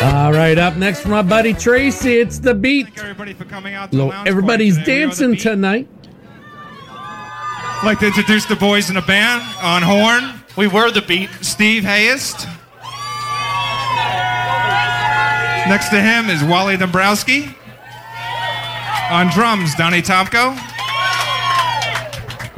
All 0.02 0.32
right, 0.32 0.58
up 0.58 0.78
next 0.78 1.02
from 1.02 1.12
my 1.12 1.22
buddy 1.22 1.54
Tracy, 1.54 2.18
it's 2.18 2.40
the 2.40 2.54
beat. 2.56 2.88
everybody 2.98 3.34
for 3.34 3.44
coming 3.46 3.74
out. 3.76 3.92
To 3.92 3.98
the 3.98 4.06
Lo- 4.06 4.24
Everybody's 4.26 4.78
party 4.78 4.86
today. 4.92 5.00
The 5.02 5.06
dancing 5.08 5.36
tonight. 5.36 5.88
I'd 6.82 7.82
like 7.86 8.00
to 8.00 8.08
introduce 8.08 8.46
the 8.46 8.56
boys 8.56 8.90
in 8.90 8.96
the 8.96 9.02
band 9.02 9.42
on 9.62 9.82
horn. 9.84 10.42
We 10.58 10.68
were 10.68 10.90
the 10.92 11.02
beat. 11.02 11.30
Steve 11.42 11.84
Hayest. 11.84 12.48
Next 15.70 15.90
to 15.90 16.02
him 16.02 16.30
is 16.30 16.44
Wally 16.44 16.78
Dombrowski. 16.78 17.56
On 19.12 19.28
drums, 19.30 19.76
Donnie 19.76 20.02
Topko. 20.02 20.56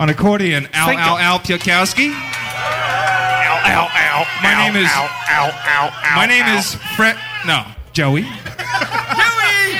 On 0.01 0.09
accordion, 0.09 0.67
Al 0.73 0.87
Thank 0.87 0.99
Al 0.99 1.13
you. 1.13 1.21
Al 1.21 1.39
Piakowski. 1.39 2.09
Ow, 2.09 3.61
ow, 3.65 3.87
ow. 3.93 4.25
My 4.41 4.55
name 4.57 4.75
is. 4.75 4.89
ow, 4.91 5.07
ow, 5.29 5.51
ow, 5.53 6.15
my 6.15 6.25
name 6.25 6.43
ow. 6.43 6.57
is 6.57 6.73
Fred. 6.95 7.15
No, 7.45 7.63
Joey. 7.93 8.23
Joey! 8.23 8.31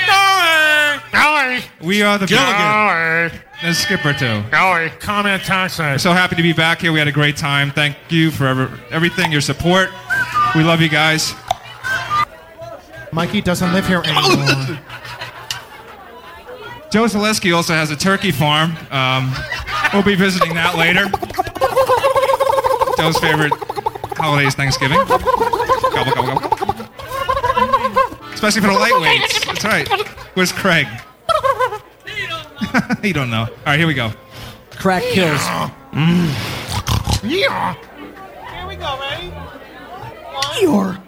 Joey! 0.06 1.00
Joey! 1.12 1.64
We 1.84 2.02
are 2.02 2.18
the 2.18 2.26
Gilligan. 2.26 3.32
There's 3.62 3.78
Skipper 3.78 4.12
too. 4.12 4.44
Joey, 4.52 4.90
comment 5.00 5.42
Tyson. 5.42 5.86
We're 5.86 5.98
so 5.98 6.12
happy 6.12 6.36
to 6.36 6.42
be 6.42 6.52
back 6.52 6.82
here. 6.82 6.92
We 6.92 7.00
had 7.00 7.08
a 7.08 7.12
great 7.12 7.36
time. 7.36 7.72
Thank 7.72 7.96
you 8.08 8.30
for 8.30 8.46
ever, 8.46 8.78
everything, 8.92 9.32
your 9.32 9.40
support. 9.40 9.90
We 10.54 10.62
love 10.62 10.80
you 10.80 10.88
guys. 10.88 11.34
Mikey 13.10 13.40
doesn't 13.40 13.72
live 13.72 13.88
here 13.88 14.02
anymore. 14.06 14.78
Joe 16.92 17.06
Zaleski 17.06 17.52
also 17.56 17.72
has 17.72 17.90
a 17.90 17.96
turkey 17.96 18.30
farm. 18.30 18.76
Um, 18.92 19.34
we'll 19.92 20.02
be 20.02 20.14
visiting 20.14 20.54
that 20.54 20.76
later. 20.76 21.06
Joe's 22.96 23.18
favorite 23.18 23.52
holiday 24.16 24.46
is 24.46 24.54
Thanksgiving. 24.54 24.98
Gobble, 24.98 26.12
gobble, 26.12 26.40
gobble. 26.40 26.88
Especially 28.32 28.60
for 28.60 28.68
the 28.68 28.74
lightweights. 28.74 29.46
That's 29.46 29.64
right. 29.64 29.88
Where's 30.34 30.52
Craig? 30.52 30.86
you 33.02 33.12
don't 33.12 33.30
know. 33.30 33.42
All 33.42 33.56
right, 33.66 33.78
here 33.78 33.86
we 33.86 33.94
go. 33.94 34.12
Crack 34.72 35.02
kills. 35.02 35.40
Yeah. 37.24 37.74
Here 37.74 38.66
we 38.66 38.76
go, 38.76 38.98
ready? 39.00 39.28
One, 39.28 40.60
You're. 40.60 40.98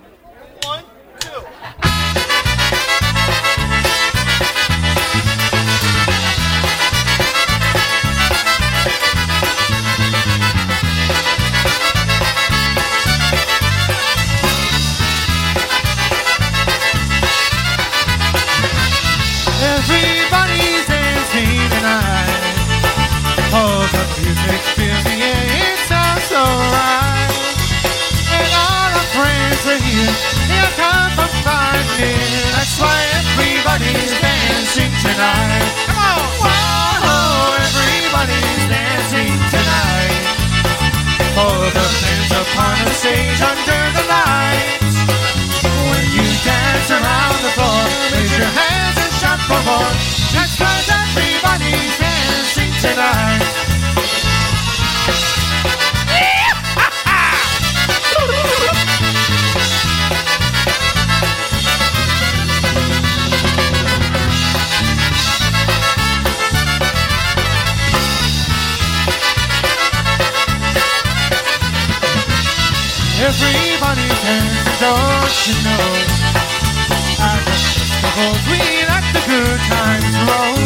Don't 74.80 75.34
you 75.46 75.54
know? 75.64 75.88
The 76.84 76.98
festivals, 77.18 78.42
we 78.50 78.60
let 78.90 79.04
the 79.14 79.22
good 79.28 79.60
times 79.70 80.14
roll. 80.26 80.58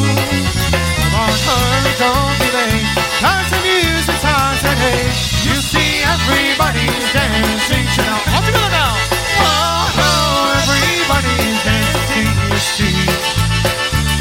Come 0.99 1.15
on, 1.15 1.33
hurry, 1.47 1.95
don't 1.99 2.35
be 2.41 2.49
late. 2.57 2.89
Cause 3.21 3.49
the 3.51 3.61
music's 3.65 4.25
hot 4.25 4.57
today. 4.63 5.11
You 5.45 5.57
see 5.61 6.03
everybody's 6.05 7.07
dancing 7.13 7.87
tonight. 7.97 8.27
All 8.33 8.43
together 8.45 8.71
now. 8.73 8.93
Whoa, 9.41 10.57
everybody's 10.63 11.59
dancing, 11.65 12.33
you 12.49 12.59
see. 12.61 12.99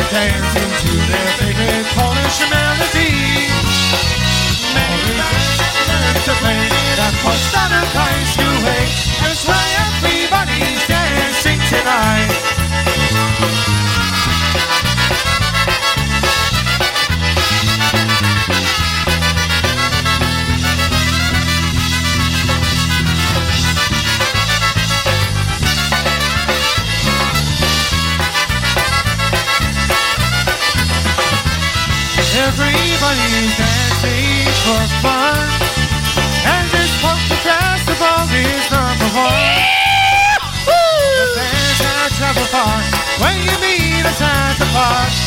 Dancing 0.07 0.71
to 0.83 0.91
their 1.11 1.29
favorite 1.37 1.87
Polish 1.95 2.39
melody. 2.49 3.11
Learned 5.87 6.21
to 6.25 6.33
play 6.41 6.63
that 6.99 7.13
Potsdamer 7.23 7.85
Kreisky 7.91 8.47
way. 8.63 8.83
That's 9.19 9.43
why 9.47 9.55
everybody's 9.55 9.66
Everybody's 33.07 33.55
dancing 33.55 34.51
for 34.67 34.83
fun. 34.99 35.47
And 36.43 36.67
this 36.75 36.91
polka 36.99 37.37
festival 37.39 38.27
is 38.35 38.67
number 38.69 39.07
one. 39.15 39.63
The 40.67 41.27
fans 41.39 41.79
have 41.87 42.11
traveled 42.19 42.51
far. 42.51 42.83
When 43.23 43.37
you 43.47 43.55
meet 43.63 44.03
us 44.03 44.19
at 44.19 44.59
the 44.59 44.65
park, 44.75 45.26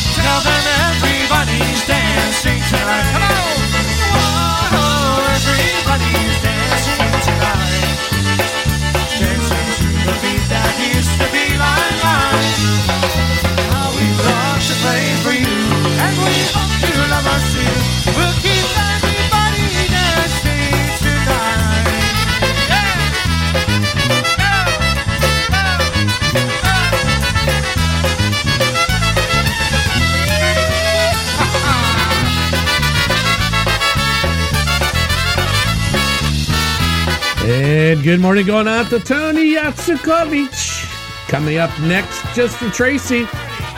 good 38.03 38.19
morning 38.19 38.45
going 38.45 38.67
out 38.67 38.89
to 38.89 38.99
Tony 38.99 39.53
Yatsukovich. 39.53 40.87
Coming 41.27 41.57
up 41.57 41.69
next, 41.81 42.23
just 42.33 42.57
for 42.57 42.67
Tracy, 42.69 43.27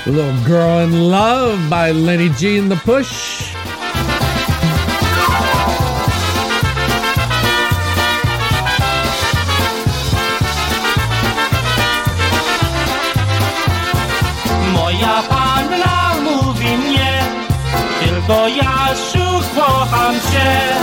little 0.06 0.46
girl 0.46 0.80
in 0.80 1.10
love 1.10 1.70
by 1.70 1.92
Lenny 1.92 2.30
G 2.30 2.58
and 2.58 2.72
the 2.72 2.78
Push. 2.78 3.54
Moja 14.74 15.24
panna 15.30 16.14
mówi 16.24 16.78
tylko 18.00 18.48
ja 18.48 18.96
szuk 18.96 19.44
kocham 19.56 20.16
cię. 20.32 20.83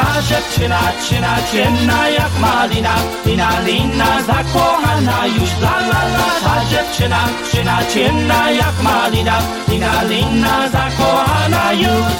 Ta 0.00 0.22
dziewczyna, 0.22 0.80
czyna, 1.08 1.36
ciemna 1.52 2.08
jak 2.08 2.38
malina, 2.40 2.94
lina, 3.26 3.50
lina, 3.66 4.22
zakochana 4.22 5.26
już, 5.26 5.50
la, 5.62 5.76
la, 5.90 6.02
la. 6.14 6.26
Ta 6.44 6.64
dziewczyna, 6.70 7.18
czyna, 7.52 7.78
ciemna 7.92 8.50
jak 8.50 8.82
malina, 8.82 9.38
lina, 9.68 10.02
lina, 10.02 10.68
zakochana 10.68 11.72
już. 11.72 12.16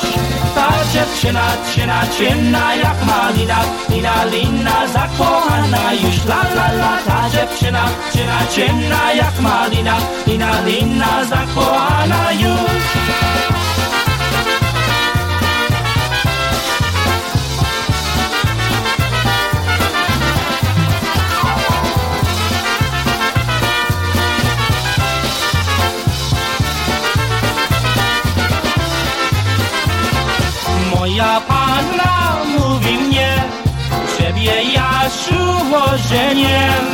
Ta 0.55 0.69
dziewczyna, 0.93 1.45
dziewczyna, 1.64 2.07
dziewczyna 2.07 2.07
ciemna 2.19 2.75
jak 2.75 3.05
malina. 3.07 3.59
Lina, 3.88 4.25
lina 4.25 4.87
zakochana 4.87 5.93
już 5.93 6.25
la 6.25 6.43
la 6.57 6.73
la. 6.81 6.93
Ta 7.07 7.31
dziewczyna, 7.31 7.85
dziewczyna 8.12 8.38
ciemna 8.55 9.12
jak 9.12 9.40
malina. 9.40 9.97
Lina, 10.27 10.61
lina 10.66 11.25
zakochana 11.25 12.33
już 12.33 13.60
Moja 31.21 31.41
panna 31.41 32.37
mówi 32.59 32.99
mnie 32.99 33.35
Ciebie 34.19 34.63
Jasiu 34.63 35.45
ożeniem 35.85 36.87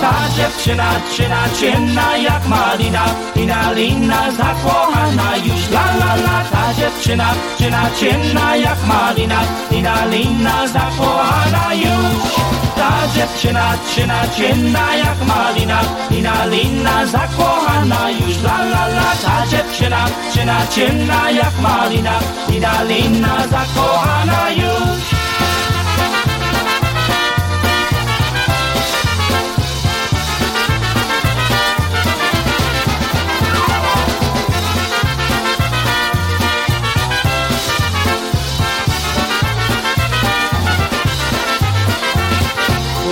Ta 0.00 0.14
dziewczyna, 0.36 0.90
dziewczyna 0.94 1.36
ciemna 1.60 2.16
jak 2.16 2.46
malina 2.46 3.04
Lina, 3.36 3.72
lina 3.72 4.32
zakochana 4.32 5.36
już 5.36 5.70
la 5.70 5.84
la 6.00 6.14
la. 6.14 6.44
Ta 6.52 6.74
dziewczyna, 6.74 7.28
dziewczyna 7.58 7.90
ciemna 8.00 8.56
jak 8.56 8.86
malina 8.86 9.40
Lina, 9.70 10.06
lina 10.06 10.66
zakochana 10.68 11.74
już. 11.74 12.32
Ta 12.76 12.92
dziewczyna, 13.14 13.72
dziewczyna 13.76 14.28
ciemna 14.36 14.96
jak 14.96 15.26
malina 15.26 15.80
Lina, 16.10 16.46
lina 16.46 17.06
zakochana 17.06 18.10
już 18.10 18.42
la 18.42 18.58
la 18.72 18.86
la. 18.88 19.10
Ta 19.24 19.46
dziewczyna, 19.46 19.69
dziewczyna 19.80 20.66
ciemna 20.66 21.30
jak 21.30 21.60
malina 21.60 22.20
Lina, 22.48 22.82
lina 22.82 23.46
zakochana 23.48 24.50
już. 24.50 25.00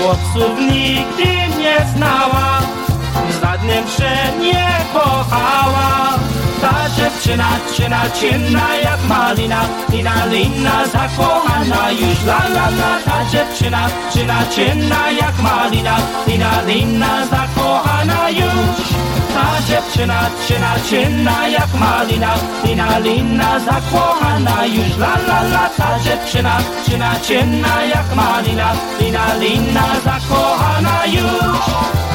Chłopców 0.03 0.59
nigdy 0.61 1.59
nie 1.59 1.87
znała 1.95 2.61
Żadnym 3.43 3.85
się 3.89 4.39
nie 4.41 4.69
kochała 4.93 6.18
Ta 7.29 7.35
dziewczyna, 7.35 7.59
dziewczyna 7.69 8.11
ciemna 8.11 8.77
jak 8.77 9.09
malina 9.09 9.61
Lina, 9.91 10.27
lina 10.27 10.87
zakochana 10.87 11.91
już 11.91 12.25
la 12.25 12.49
la 12.55 12.71
la 12.71 13.01
Ta 13.05 13.25
dziewczyna, 13.31 13.89
dziewczyna 14.15 14.47
ciemna 14.51 15.11
jak 15.11 15.39
malina 15.39 15.97
Lina, 16.27 16.63
lina 16.63 17.27
zakochana 17.27 18.31
już 18.31 18.77
Ta 19.35 19.63
dziewczyna, 19.69 20.31
dziewczyna 20.49 20.75
ciemna 20.91 21.49
jak 21.49 21.75
malina 21.75 22.35
Lina, 22.65 22.99
lina 22.99 23.61
zakochana 23.61 24.67
już 24.67 24.97
la 24.97 25.17
la 25.29 25.43
la 25.43 25.69
Ta 25.77 25.99
dziewczyna, 26.05 26.59
dziewczyna 26.59 27.21
ciemna 27.21 27.83
jak 27.83 28.15
malina 28.15 28.73
Lina, 29.01 29.35
lina 29.35 29.85
zakochana 30.05 31.07
już 31.07 32.08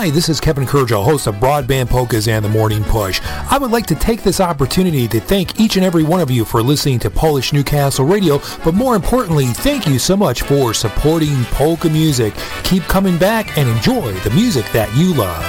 Hi, 0.00 0.08
this 0.08 0.30
is 0.30 0.40
Kevin 0.40 0.64
Kurjo, 0.64 1.04
host 1.04 1.26
of 1.26 1.34
Broadband 1.34 1.90
Polkas 1.90 2.26
and 2.26 2.42
the 2.42 2.48
Morning 2.48 2.82
Push. 2.84 3.20
I 3.22 3.58
would 3.58 3.70
like 3.70 3.84
to 3.84 3.94
take 3.94 4.22
this 4.22 4.40
opportunity 4.40 5.06
to 5.06 5.20
thank 5.20 5.60
each 5.60 5.76
and 5.76 5.84
every 5.84 6.04
one 6.04 6.22
of 6.22 6.30
you 6.30 6.46
for 6.46 6.62
listening 6.62 6.98
to 7.00 7.10
Polish 7.10 7.52
Newcastle 7.52 8.06
Radio, 8.06 8.40
but 8.64 8.72
more 8.72 8.96
importantly, 8.96 9.44
thank 9.48 9.86
you 9.86 9.98
so 9.98 10.16
much 10.16 10.40
for 10.40 10.72
supporting 10.72 11.44
polka 11.50 11.90
music. 11.90 12.32
Keep 12.64 12.84
coming 12.84 13.18
back 13.18 13.58
and 13.58 13.68
enjoy 13.68 14.14
the 14.20 14.30
music 14.30 14.64
that 14.72 14.88
you 14.96 15.12
love. 15.12 15.44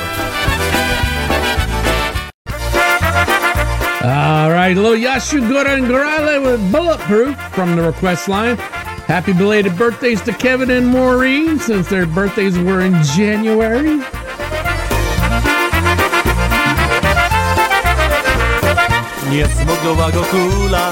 All 4.03 4.51
right, 4.51 4.73
little 4.75 4.97
Yashu 4.97 5.47
Goran 5.49 5.87
Gorale 5.87 6.43
with 6.43 6.71
Bulletproof 6.73 7.37
from 7.53 7.77
the 7.77 7.83
request 7.83 8.27
line. 8.27 8.57
Happy 9.07 9.31
belated 9.31 9.77
birthdays 9.77 10.21
to 10.23 10.33
Kevin 10.33 10.71
and 10.71 10.87
Maureen 10.87 11.57
since 11.57 11.87
their 11.87 12.05
birthdays 12.05 12.59
were 12.59 12.81
in 12.81 13.01
January. 13.03 14.01
Nie 19.31 19.45
zmogła 19.47 20.11
go 20.11 20.23
kula, 20.23 20.91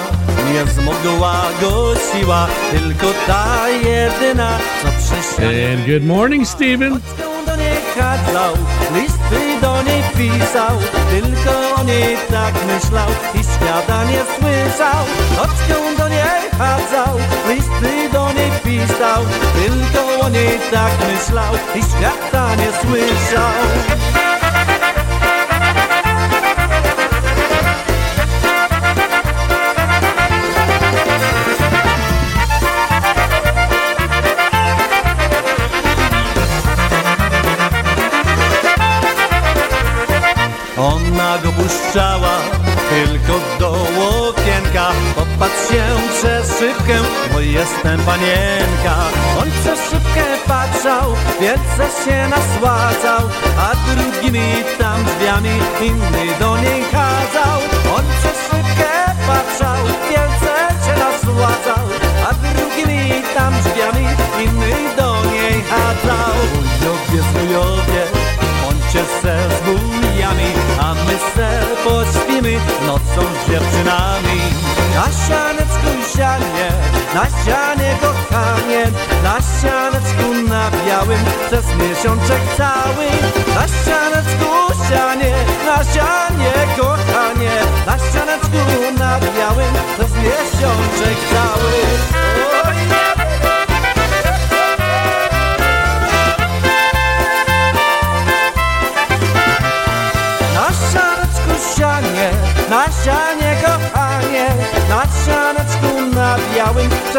nie 0.53 0.65
zmogła 0.71 1.41
go 1.61 1.93
siła, 1.95 2.47
tylko 2.71 3.07
ta 3.27 3.69
jedyna, 3.69 4.57
co 4.81 4.87
przyszła. 4.87 5.45
And 5.73 5.85
good 5.85 6.05
morning, 6.05 6.47
Stephen. 6.47 6.99
do 7.45 7.55
niej 7.55 7.77
chadzał, 7.95 8.53
listy 8.95 9.61
do 9.61 9.83
niej 9.83 10.03
pisał, 10.17 10.77
tylko 11.11 11.81
o 11.81 11.83
niej 11.83 12.17
tak 12.29 12.53
myślał 12.67 13.09
i 13.35 13.39
śniadanie 13.43 14.19
słyszał. 14.39 15.05
Nocką 15.37 15.95
do 15.97 16.09
niej 16.09 16.41
chadzał, 16.57 17.19
listy 17.49 18.09
do 18.13 18.33
niej 18.33 18.51
pisał, 18.63 19.25
tylko 19.55 20.25
o 20.25 20.29
niej 20.29 20.59
tak 20.71 20.91
myślał 21.11 21.53
i 21.75 21.79
śniadanie 21.79 22.67
słyszał. 22.81 24.28
Puszczała 41.69 42.37
tylko 42.89 43.39
do 43.59 43.71
okienka. 44.29 44.91
Popatrz 45.15 45.69
się 45.69 45.85
przez 46.13 46.59
szybkę, 46.59 46.95
bo 47.33 47.39
jestem 47.39 47.99
panienka. 47.99 48.95
On 49.41 49.51
przez 49.61 49.79
szybkę 49.89 50.23
patrzał, 50.47 51.15
wielce 51.41 51.83
się 52.05 52.27
nasładzał 52.29 53.21
A 53.57 53.69
drugimi 53.87 54.49
tam 54.79 55.03
drzwiami 55.05 55.49
inny 55.81 56.39
do 56.39 56.57
niej 56.57 56.83
kazał. 56.91 57.59
On 57.95 58.05
przez 58.19 58.37
szybkę 58.49 58.89
patrzał, 59.27 59.85
wielce 60.09 60.53
się 60.85 60.93
nasładzał 60.99 61.85
A 62.29 62.33
drugimi 62.33 63.23
tam 63.35 63.53
drzwiami 63.61 64.07
inny 64.43 64.95
do 64.97 65.15
niej 65.31 65.63
kazał. 65.69 66.35
Wujowie, 66.53 67.21
wujowie, 67.33 68.03
bądźcie 68.63 69.03
se 69.21 69.49
z 69.49 69.98
a 70.23 70.93
my 70.93 71.17
se 71.35 71.49
pośpimy 71.83 72.59
nocą 72.85 73.21
z 73.21 73.51
dziewczynami. 73.51 74.39
Na 74.95 75.27
sianeczku 75.27 76.17
sianie, 76.17 76.69
na 77.13 77.25
ścianie 77.25 77.97
kochanie, 78.01 78.85
na 79.23 79.37
sianeczku 79.61 80.49
na 80.49 80.71
białym, 80.85 81.19
przez 81.47 81.65
miesiączek 81.75 82.41
cały. 82.57 83.05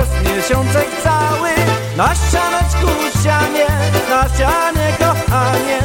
Przez 0.00 0.36
miesiączek 0.36 0.86
cały. 1.02 1.50
Na 1.96 2.14
sianeczku 2.14 3.20
sianie, 3.22 3.66
na 4.10 4.28
sianie 4.38 4.92
kochanie. 4.98 5.78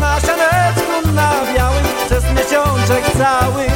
Na 0.00 0.20
sianeczku 0.20 1.12
na 1.14 1.32
białym 1.54 1.84
przez 2.06 2.24
miesiączek 2.24 3.04
cały 3.18 3.66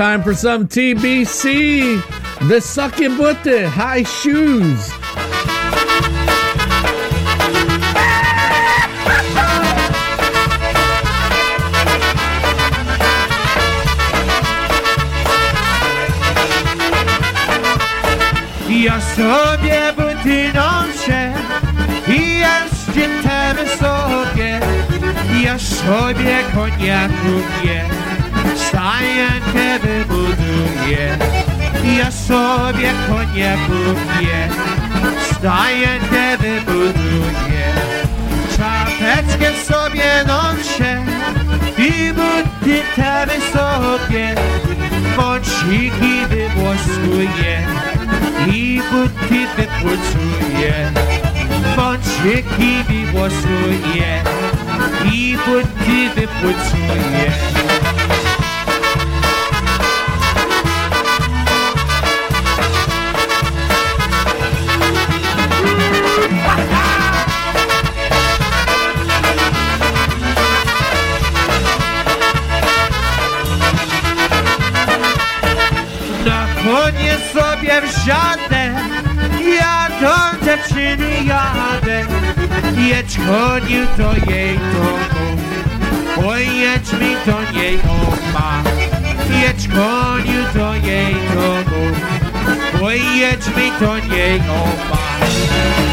time 0.00 0.22
for 0.22 0.32
some 0.32 0.66
TBC. 0.66 2.00
The 2.48 2.58
sucking 2.58 3.10
Suckybutte 3.18 3.68
High 3.68 4.02
Shoes. 4.02 4.88
Ja 18.68 19.00
sobie 19.00 19.92
buty 19.96 20.52
noszę 20.54 21.32
i 22.08 22.38
jeszcze 22.38 23.08
te 23.22 23.54
wysokie 23.54 24.60
Ja 25.42 25.58
sobie 25.58 26.38
konia 26.54 27.08
kupię, 29.00 29.28
stajenkę 29.50 29.78
wybuduję 29.78 31.18
Ja 31.98 32.10
sobie 32.10 32.92
konia 33.08 33.56
kupię, 33.66 34.48
stajenkę 35.32 36.36
wybuduję 36.38 37.64
Czapeczkę 38.56 39.52
sobie 39.64 40.24
noszę 40.26 41.02
i 41.78 42.12
buty 42.12 42.82
te 42.96 43.26
wysokie 43.26 44.34
Wąsiki 45.16 46.26
wywłoskuję 46.28 47.66
i 48.46 48.80
buty 48.90 49.46
wypłucuję. 49.56 50.92
Wąsiki 51.76 52.84
wywłoskuję 52.88 54.22
i 55.12 55.36
buty 55.46 56.10
wypłucuję 56.14 57.59
Ojeczko, 82.90 83.58
nie 83.68 83.86
to 83.96 84.30
jej 84.30 84.58
to 84.58 84.82
mów, 85.14 86.26
ojecz 86.26 86.92
mi 86.92 87.16
to 87.24 87.52
nie 87.52 87.70
opa. 87.78 88.62
Jeczko, 89.42 90.18
nie 90.18 90.60
to 90.60 90.74
jej 90.74 91.14
to 91.14 91.70
mów, 91.70 92.82
ojecz 92.82 93.46
mi 93.56 93.70
to 93.80 93.98
nie 93.98 94.38
opa. 94.50 94.98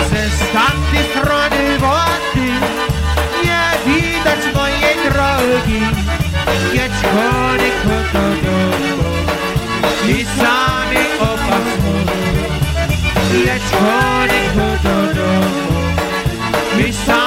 Ze 0.10 0.30
stamtej 0.30 1.04
strony 1.12 1.80
wody 1.80 2.50
nie 3.44 3.64
widać 3.86 4.56
mojej 4.56 4.96
drogi, 5.04 5.82
Jeczko, 6.74 7.56
nie 7.62 7.72
to 7.84 8.22
domu 8.44 9.04
i 10.08 10.26
sami 10.26 11.04
opas 11.20 11.68
mój. 11.84 12.06
Jeczko, 13.46 14.26
nie 14.32 14.78
to 14.84 15.14
domu. 15.16 15.67
I 16.90 17.27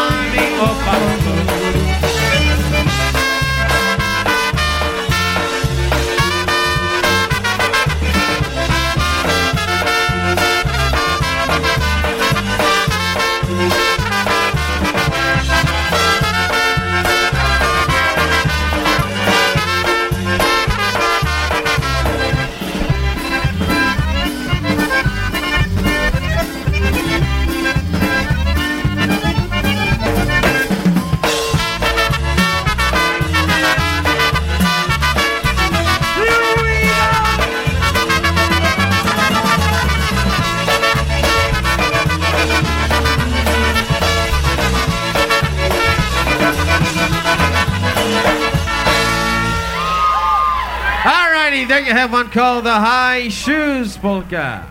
have 52.01 52.13
one 52.13 52.31
called 52.31 52.65
the 52.65 52.73
High 52.73 53.29
Shoes 53.29 53.99
Polka. 53.99 54.65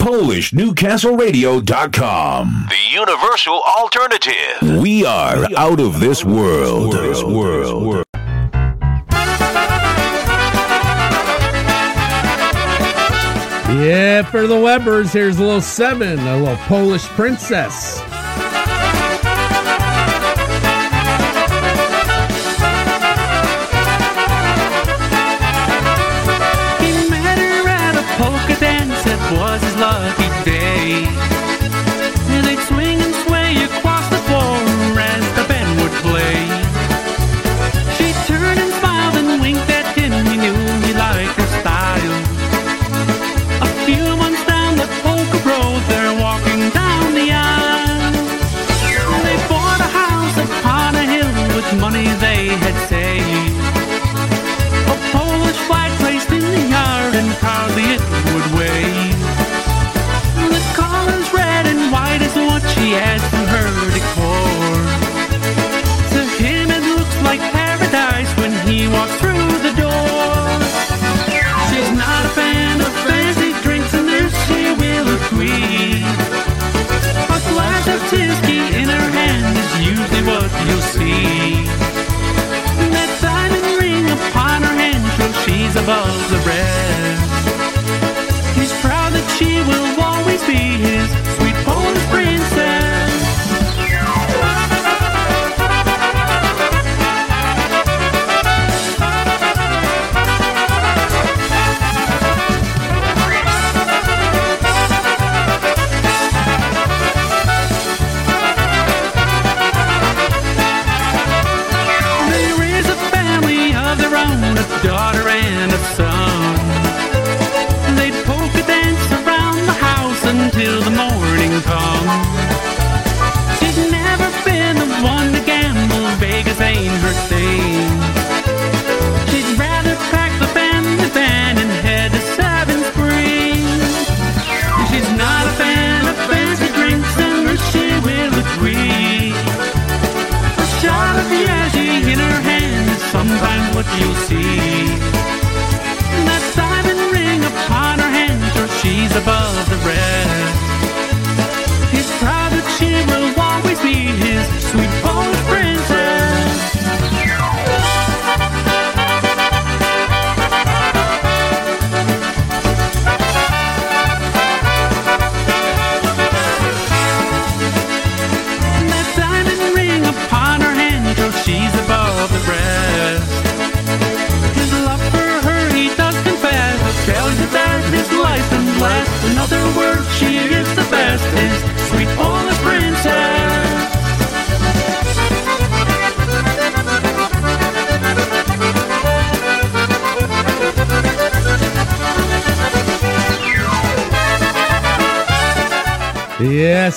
PolishNewcastleRadio.com. 0.00 2.66
The 2.68 2.90
universal 2.90 3.62
alternative. 3.78 4.82
We 4.82 5.06
are 5.06 5.46
out 5.56 5.78
of 5.78 6.00
this 6.00 6.24
world. 6.24 6.94
This 6.94 7.22
world. 7.22 8.02
Yeah, 13.68 14.22
for 14.22 14.48
the 14.48 14.56
Webbers, 14.56 15.12
here's 15.12 15.38
a 15.38 15.44
little 15.44 15.60
seven, 15.60 16.18
a 16.18 16.38
little 16.38 16.56
Polish 16.66 17.04
princess. 17.04 18.02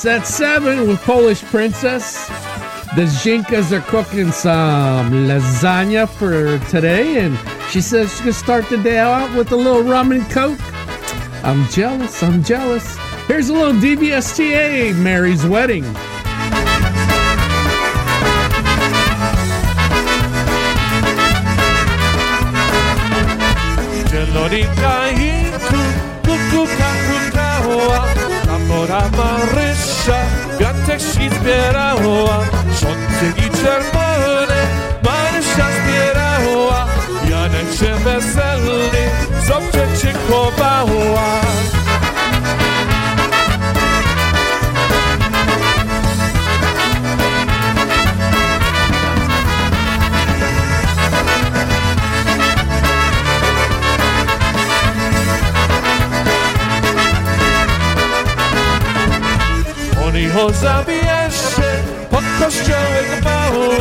That's 0.04 0.36
seven 0.36 0.90
with 0.90 1.02
Polish 1.04 1.42
Princess. 1.44 2.28
The 2.98 3.04
Zinkas 3.06 3.72
are 3.72 3.80
cooking 3.80 4.34
some 4.34 5.12
lasagna 5.12 6.10
for 6.10 6.60
today, 6.70 7.24
and 7.24 7.40
she 7.70 7.80
says 7.80 8.12
she's 8.12 8.20
gonna 8.20 8.34
start 8.34 8.68
the 8.70 8.78
day 8.78 8.98
out 8.98 9.34
with 9.34 9.54
a 9.54 9.56
little 9.56 9.82
rum 9.82 10.12
and 10.12 10.30
coke. 10.30 10.60
I'm 11.42 11.66
jealous, 11.70 12.22
I'm 12.22 12.44
jealous. 12.44 12.98
Here's 13.28 13.48
a 13.48 13.54
little 13.54 13.80
DVSTA, 13.80 14.94
Mary's 14.94 15.46
Wedding. 15.46 15.86
wszechświat 31.00 31.34
zbierała 31.34 32.40
Rządki 32.82 33.48
i 33.48 33.50
czerwone 33.50 34.68
Marysia 35.04 35.68
zbierała. 35.84 36.88
Janeczek 37.30 37.96
weselny 37.96 39.10
Zobrze 39.48 39.88
cię 40.02 40.14
chowała. 40.30 41.42
On 60.36 60.50
ich 60.50 60.56
zabierze 60.56 61.84
pod 62.10 62.24
kościołek 62.40 63.24
mały 63.24 63.78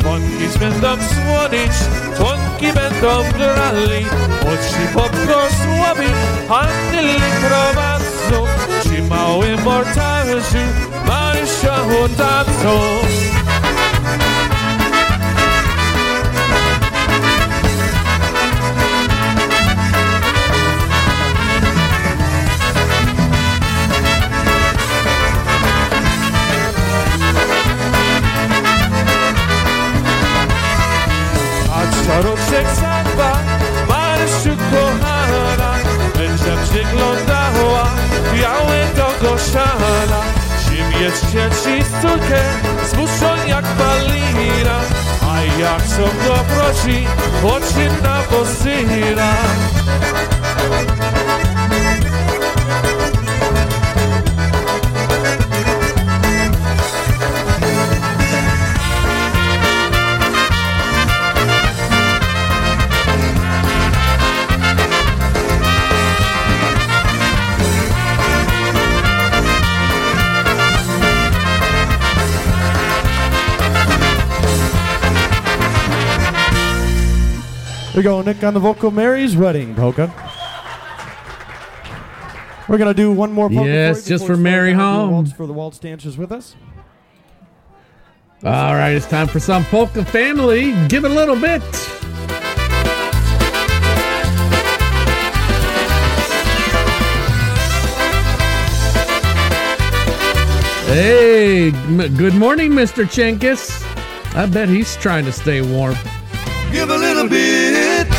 Dzwonki 0.00 0.58
będą 0.58 0.88
słonić, 0.96 1.72
dzwonki 2.14 2.72
będą 2.72 3.32
grali 3.32 4.06
Oczy 4.40 4.94
pobłogosławi, 4.94 6.06
anieli 6.48 7.20
prowadzą. 7.40 8.46
Ci 8.82 9.02
mały 9.02 9.56
mortarzy, 9.56 10.64
Marysia 11.06 11.76
oddadzą 12.04 12.80
serca 32.50 33.04
dwa 33.04 33.32
Marszu 33.88 34.56
kochana 34.70 35.74
Będę 36.16 36.64
przyglądała 36.64 37.90
Białe 38.34 38.86
do 38.96 39.28
goszana 39.28 40.22
Zimie 40.62 41.10
trzeci 41.10 41.84
córkę 42.02 42.42
Zmuszą 42.90 43.46
jak 43.46 43.64
palina 43.64 44.80
A 45.30 45.60
jak 45.60 45.82
są 45.82 46.02
dobroci 46.02 47.06
Oczy 47.44 48.02
na 48.02 48.22
bosyra? 48.30 49.32
We 77.98 78.04
go 78.04 78.22
Nick 78.22 78.44
on 78.44 78.54
the 78.54 78.60
vocal, 78.60 78.92
Mary's 78.92 79.36
wedding 79.36 79.74
polka. 79.74 80.06
We're 82.68 82.78
gonna 82.78 82.94
do 82.94 83.10
one 83.10 83.32
more 83.32 83.50
polka. 83.50 83.68
Yes, 83.68 84.04
for 84.04 84.08
just 84.08 84.24
for 84.24 84.36
Mary 84.36 84.72
Home. 84.72 85.26
For 85.26 85.48
the 85.48 85.52
waltz 85.52 85.80
dancers 85.80 86.16
with 86.16 86.30
us. 86.30 86.54
All 88.44 88.76
right, 88.76 88.90
it's 88.92 89.06
time 89.06 89.26
for 89.26 89.40
some 89.40 89.64
polka 89.64 90.04
family. 90.04 90.74
Give 90.86 91.04
it 91.04 91.10
a 91.10 91.14
little 91.14 91.34
bit. 91.34 91.60
Hey, 100.86 101.72
m- 101.72 102.16
good 102.16 102.36
morning, 102.36 102.70
Mr. 102.70 103.04
Chenkus. 103.06 103.84
I 104.36 104.46
bet 104.46 104.68
he's 104.68 104.96
trying 104.98 105.24
to 105.24 105.32
stay 105.32 105.62
warm. 105.62 105.96
Give 106.70 106.90
a 106.90 106.96
little 106.98 107.28
bit, 107.28 108.17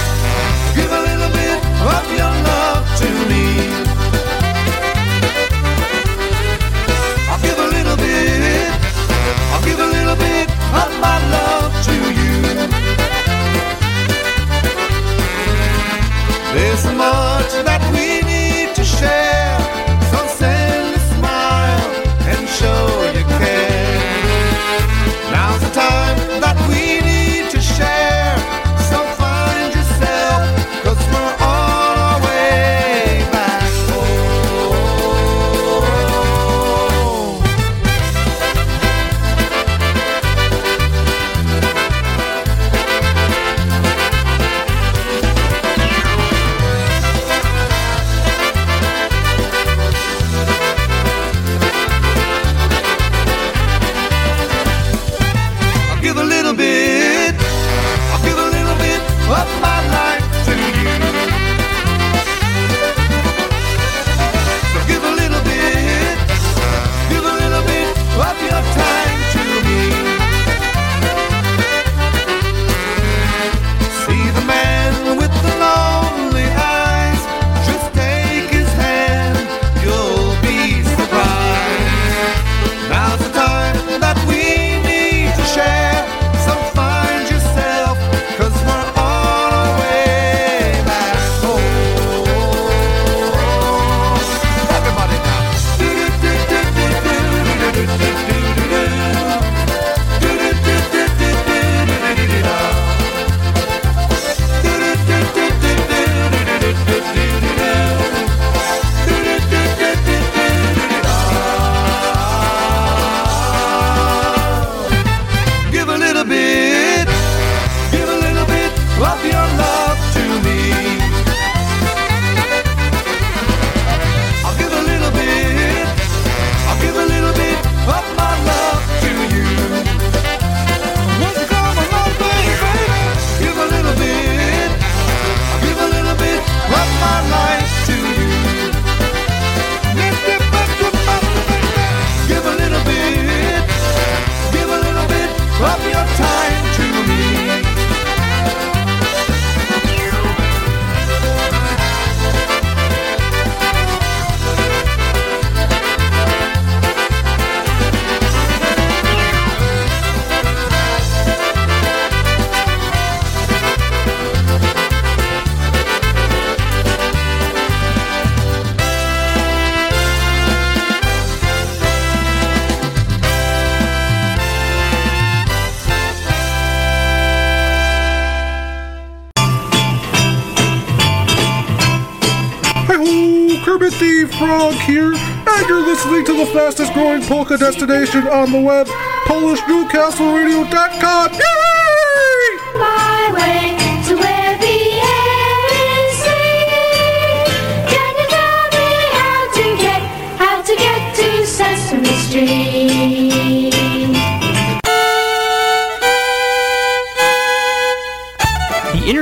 Frog 183.99 184.75
here, 184.75 185.13
and 185.13 185.67
you're 185.67 185.85
listening 185.85 186.23
to 186.23 186.37
the 186.37 186.45
fastest 186.53 186.93
growing 186.93 187.21
polka 187.23 187.57
destination 187.57 188.29
on 188.29 188.49
the 188.49 188.61
web, 188.61 188.87
PolishNewcastleRadio.com. 189.27 191.33
Yay! 191.33 193.08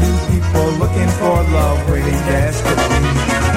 Two 0.00 0.16
people 0.30 0.66
looking 0.82 1.10
for 1.20 1.36
love, 1.54 1.90
waiting 1.90 2.20
desperately. 2.26 3.47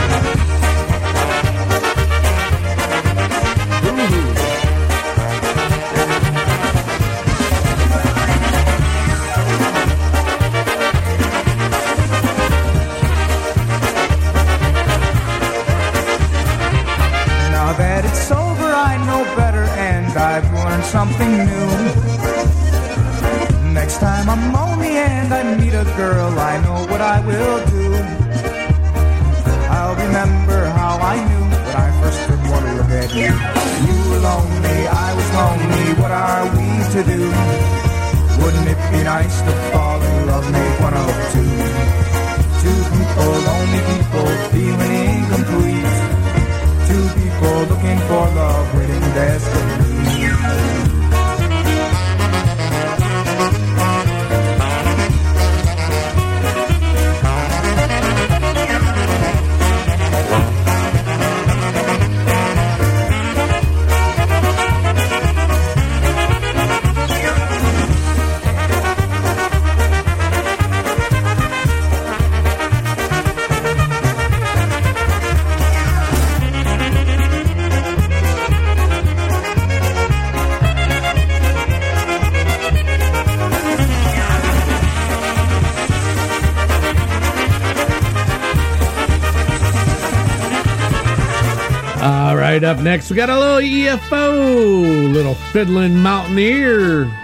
Right, 92.61 92.77
up 92.77 92.83
next, 92.83 93.09
we 93.09 93.15
got 93.15 93.29
a 93.29 93.39
little 93.39 93.59
EFO, 93.59 95.13
little 95.13 95.35
fiddling 95.35 95.95
mountaineer. 95.95 97.20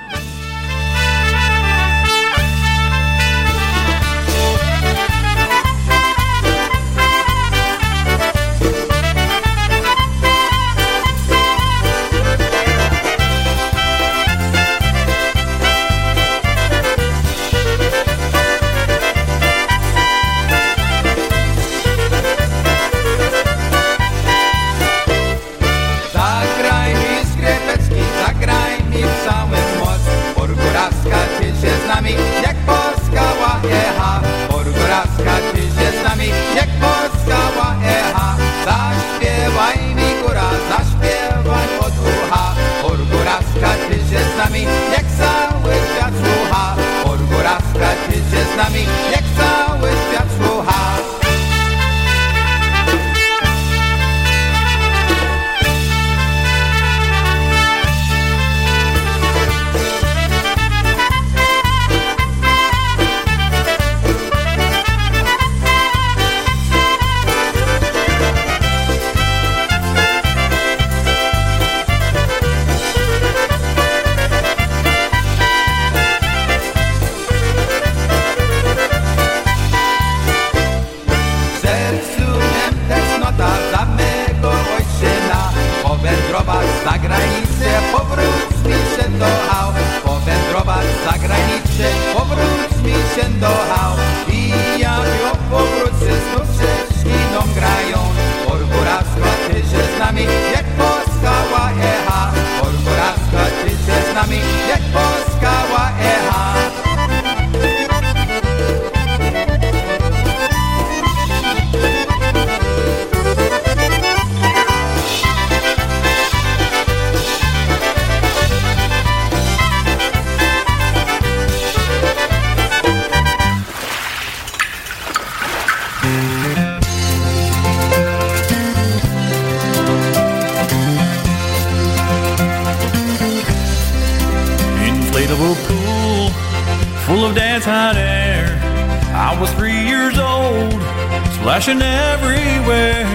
Splashing 141.67 141.81
everywhere, 141.81 143.05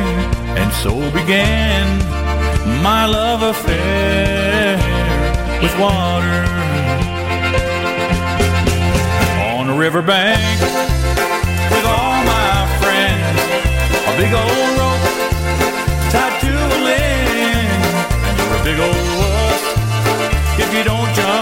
and 0.58 0.72
so 0.72 0.92
began 1.12 1.86
my 2.82 3.06
love 3.06 3.42
affair 3.42 4.76
with 5.62 5.78
water. 5.78 6.44
On 9.56 9.70
a 9.70 9.76
riverbank 9.76 10.60
with 11.70 11.84
all 11.86 12.24
my 12.24 12.66
friends, 12.80 13.40
a 14.06 14.16
big 14.16 14.32
old 14.32 14.78
rope 14.78 15.02
tied 16.12 16.40
to 16.40 16.52
a 16.52 16.78
limb, 16.84 17.82
and 18.26 18.38
you're 18.38 18.56
a 18.60 18.64
big 18.64 18.78
old 18.80 19.06
wuss 19.18 19.62
if 20.58 20.74
you 20.74 20.84
don't 20.84 21.14
jump 21.14 21.41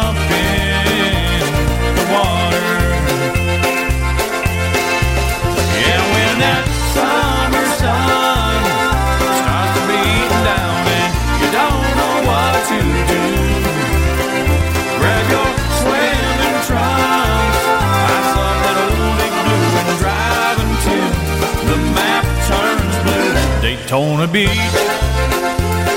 Daytona 23.90 24.28
Beach. 24.28 24.48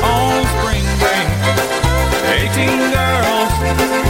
On 0.02 0.46
spring 0.58 0.88
break, 0.98 1.30
18 2.26 2.92
girls 2.92 4.03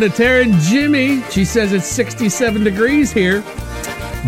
to 0.00 0.08
Tara 0.08 0.42
and 0.44 0.54
Jimmy. 0.54 1.22
She 1.30 1.44
says 1.44 1.72
it's 1.72 1.86
67 1.86 2.64
degrees 2.64 3.12
here. 3.12 3.44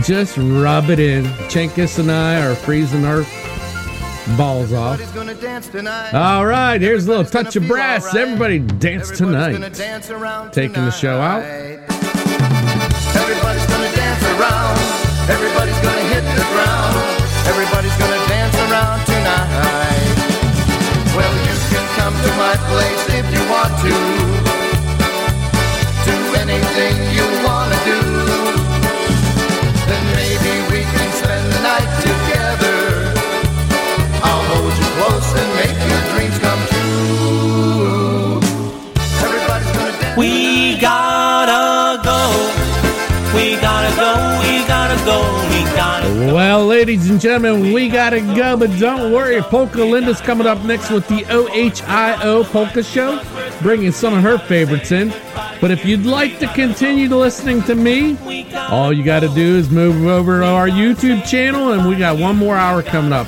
Just 0.03 0.37
rub 0.37 0.91
it 0.91 1.01
in. 1.01 1.25
Chenkus 1.49 1.99
and 1.99 2.13
I 2.13 2.45
are 2.45 2.55
freezing 2.55 3.07
our 3.07 3.25
balls 4.37 4.73
off. 4.73 5.01
All 6.15 6.47
right, 6.47 6.81
here's 6.81 7.07
a 7.07 7.11
little 7.11 7.25
touch 7.25 7.57
of 7.57 7.67
brass. 7.67 8.15
Everybody 8.15 8.59
dance 8.59 9.11
tonight. 9.11 9.53
Taking 10.53 10.85
the 10.85 10.91
show 10.91 11.19
out. 11.21 11.43
Everybody's 11.43 11.89
gonna 13.67 13.93
dance 13.97 14.23
around. 14.25 14.79
Everybody's 15.31 15.81
gonna 15.81 16.05
hit 16.13 16.23
the 16.37 16.45
ground. 16.53 16.97
Everybody's 17.49 17.97
gonna 17.97 18.27
dance 18.29 18.55
around 18.57 19.07
tonight. 19.07 20.17
Well, 21.17 21.33
you 21.33 21.57
can 21.73 21.87
come 21.97 22.13
to 22.13 22.31
my 22.37 22.57
place 22.69 23.09
if 23.09 23.25
you 23.33 23.41
want 23.51 23.73
to. 23.81 24.22
Well, 46.33 46.67
ladies 46.67 47.11
and 47.11 47.21
gentlemen, 47.21 47.73
we 47.73 47.89
gotta 47.89 48.21
go, 48.21 48.57
but 48.57 48.71
don't 48.79 49.13
worry. 49.13 49.41
Polka 49.43 49.83
Linda's 49.83 50.21
coming 50.21 50.47
up 50.47 50.63
next 50.65 50.91
with 50.91 51.07
the 51.09 51.25
OHIO 51.25 52.45
Polka 52.45 52.83
Show, 52.83 53.21
bringing 53.61 53.93
some 53.93 54.15
of 54.15 54.23
her 54.23 54.39
favorites 54.39 54.93
in. 54.93 55.13
But 55.61 55.71
if 55.71 55.85
you'd 55.85 56.07
like 56.07 56.39
to 56.39 56.47
continue 56.49 57.09
listening 57.09 57.63
to 57.63 57.75
me, 57.75 58.17
all 58.69 58.93
you 58.93 59.03
gotta 59.03 59.29
do 59.29 59.57
is 59.57 59.71
move 59.71 60.07
over 60.07 60.41
to 60.41 60.47
our 60.47 60.69
YouTube 60.69 61.27
channel, 61.27 61.73
and 61.73 61.89
we 61.89 61.97
got 61.97 62.19
one 62.19 62.37
more 62.37 62.57
hour 62.57 62.83
coming 62.83 63.13
up. 63.13 63.27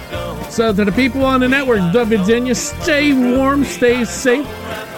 So 0.50 0.72
to 0.72 0.84
the 0.84 0.92
people 0.92 1.24
on 1.24 1.40
the 1.40 1.48
network, 1.48 1.92
Virginia, 1.92 2.54
stay 2.54 3.12
warm, 3.12 3.64
stay 3.64 4.04
safe, 4.04 4.46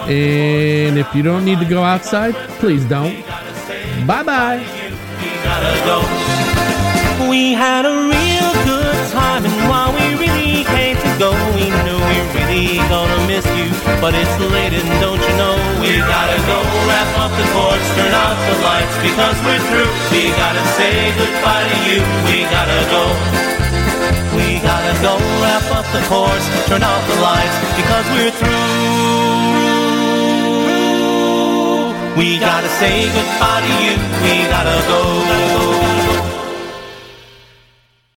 and 0.01 0.97
if 0.97 1.13
you 1.15 1.23
don't 1.23 1.43
need 1.43 1.59
to 1.59 1.65
go 1.65 1.83
outside, 1.83 2.35
please 2.59 2.85
don't. 2.85 3.25
Bye 4.05 4.23
bye. 4.23 6.23
We 7.25 7.57
had 7.57 7.89
a 7.89 7.97
real 7.97 8.51
good 8.61 8.97
time, 9.09 9.41
and 9.41 9.57
while 9.65 9.89
we 9.89 10.05
really 10.21 10.61
hate 10.69 11.01
to 11.01 11.11
go, 11.17 11.33
we 11.57 11.65
knew 11.81 11.97
we 11.97 12.17
really 12.37 12.77
gonna 12.93 13.25
miss 13.25 13.41
you. 13.57 13.73
But 13.97 14.13
it's 14.13 14.29
late, 14.37 14.77
and 14.77 14.85
don't 15.01 15.17
you 15.17 15.33
know 15.33 15.57
we 15.81 15.97
gotta 15.97 16.37
go 16.45 16.61
wrap 16.85 17.09
up 17.17 17.33
the 17.33 17.47
course, 17.57 17.81
turn 17.97 18.13
out 18.13 18.37
the 18.45 18.55
lights 18.61 18.95
because 19.01 19.33
we're 19.41 19.63
through. 19.65 19.89
We 20.13 20.29
gotta 20.37 20.61
say 20.77 21.09
goodbye 21.17 21.65
to 21.65 21.77
you. 21.89 22.05
We 22.29 22.45
gotta 22.53 22.85
go. 22.93 23.03
We 24.37 24.61
gotta 24.61 24.93
go 25.01 25.17
wrap 25.41 25.65
up 25.73 25.89
the 25.89 26.05
course, 26.05 26.45
turn 26.69 26.85
out 26.85 27.01
the 27.09 27.17
lights 27.17 27.57
because 27.81 28.05
we're 28.13 28.29
through. 28.29 29.57
We 32.13 32.37
gotta 32.37 32.69
say 32.77 33.09
goodbye 33.09 33.65
to 33.65 33.71
you. 33.81 33.97
We 34.21 34.45
gotta 34.53 34.77
go. 34.85 35.86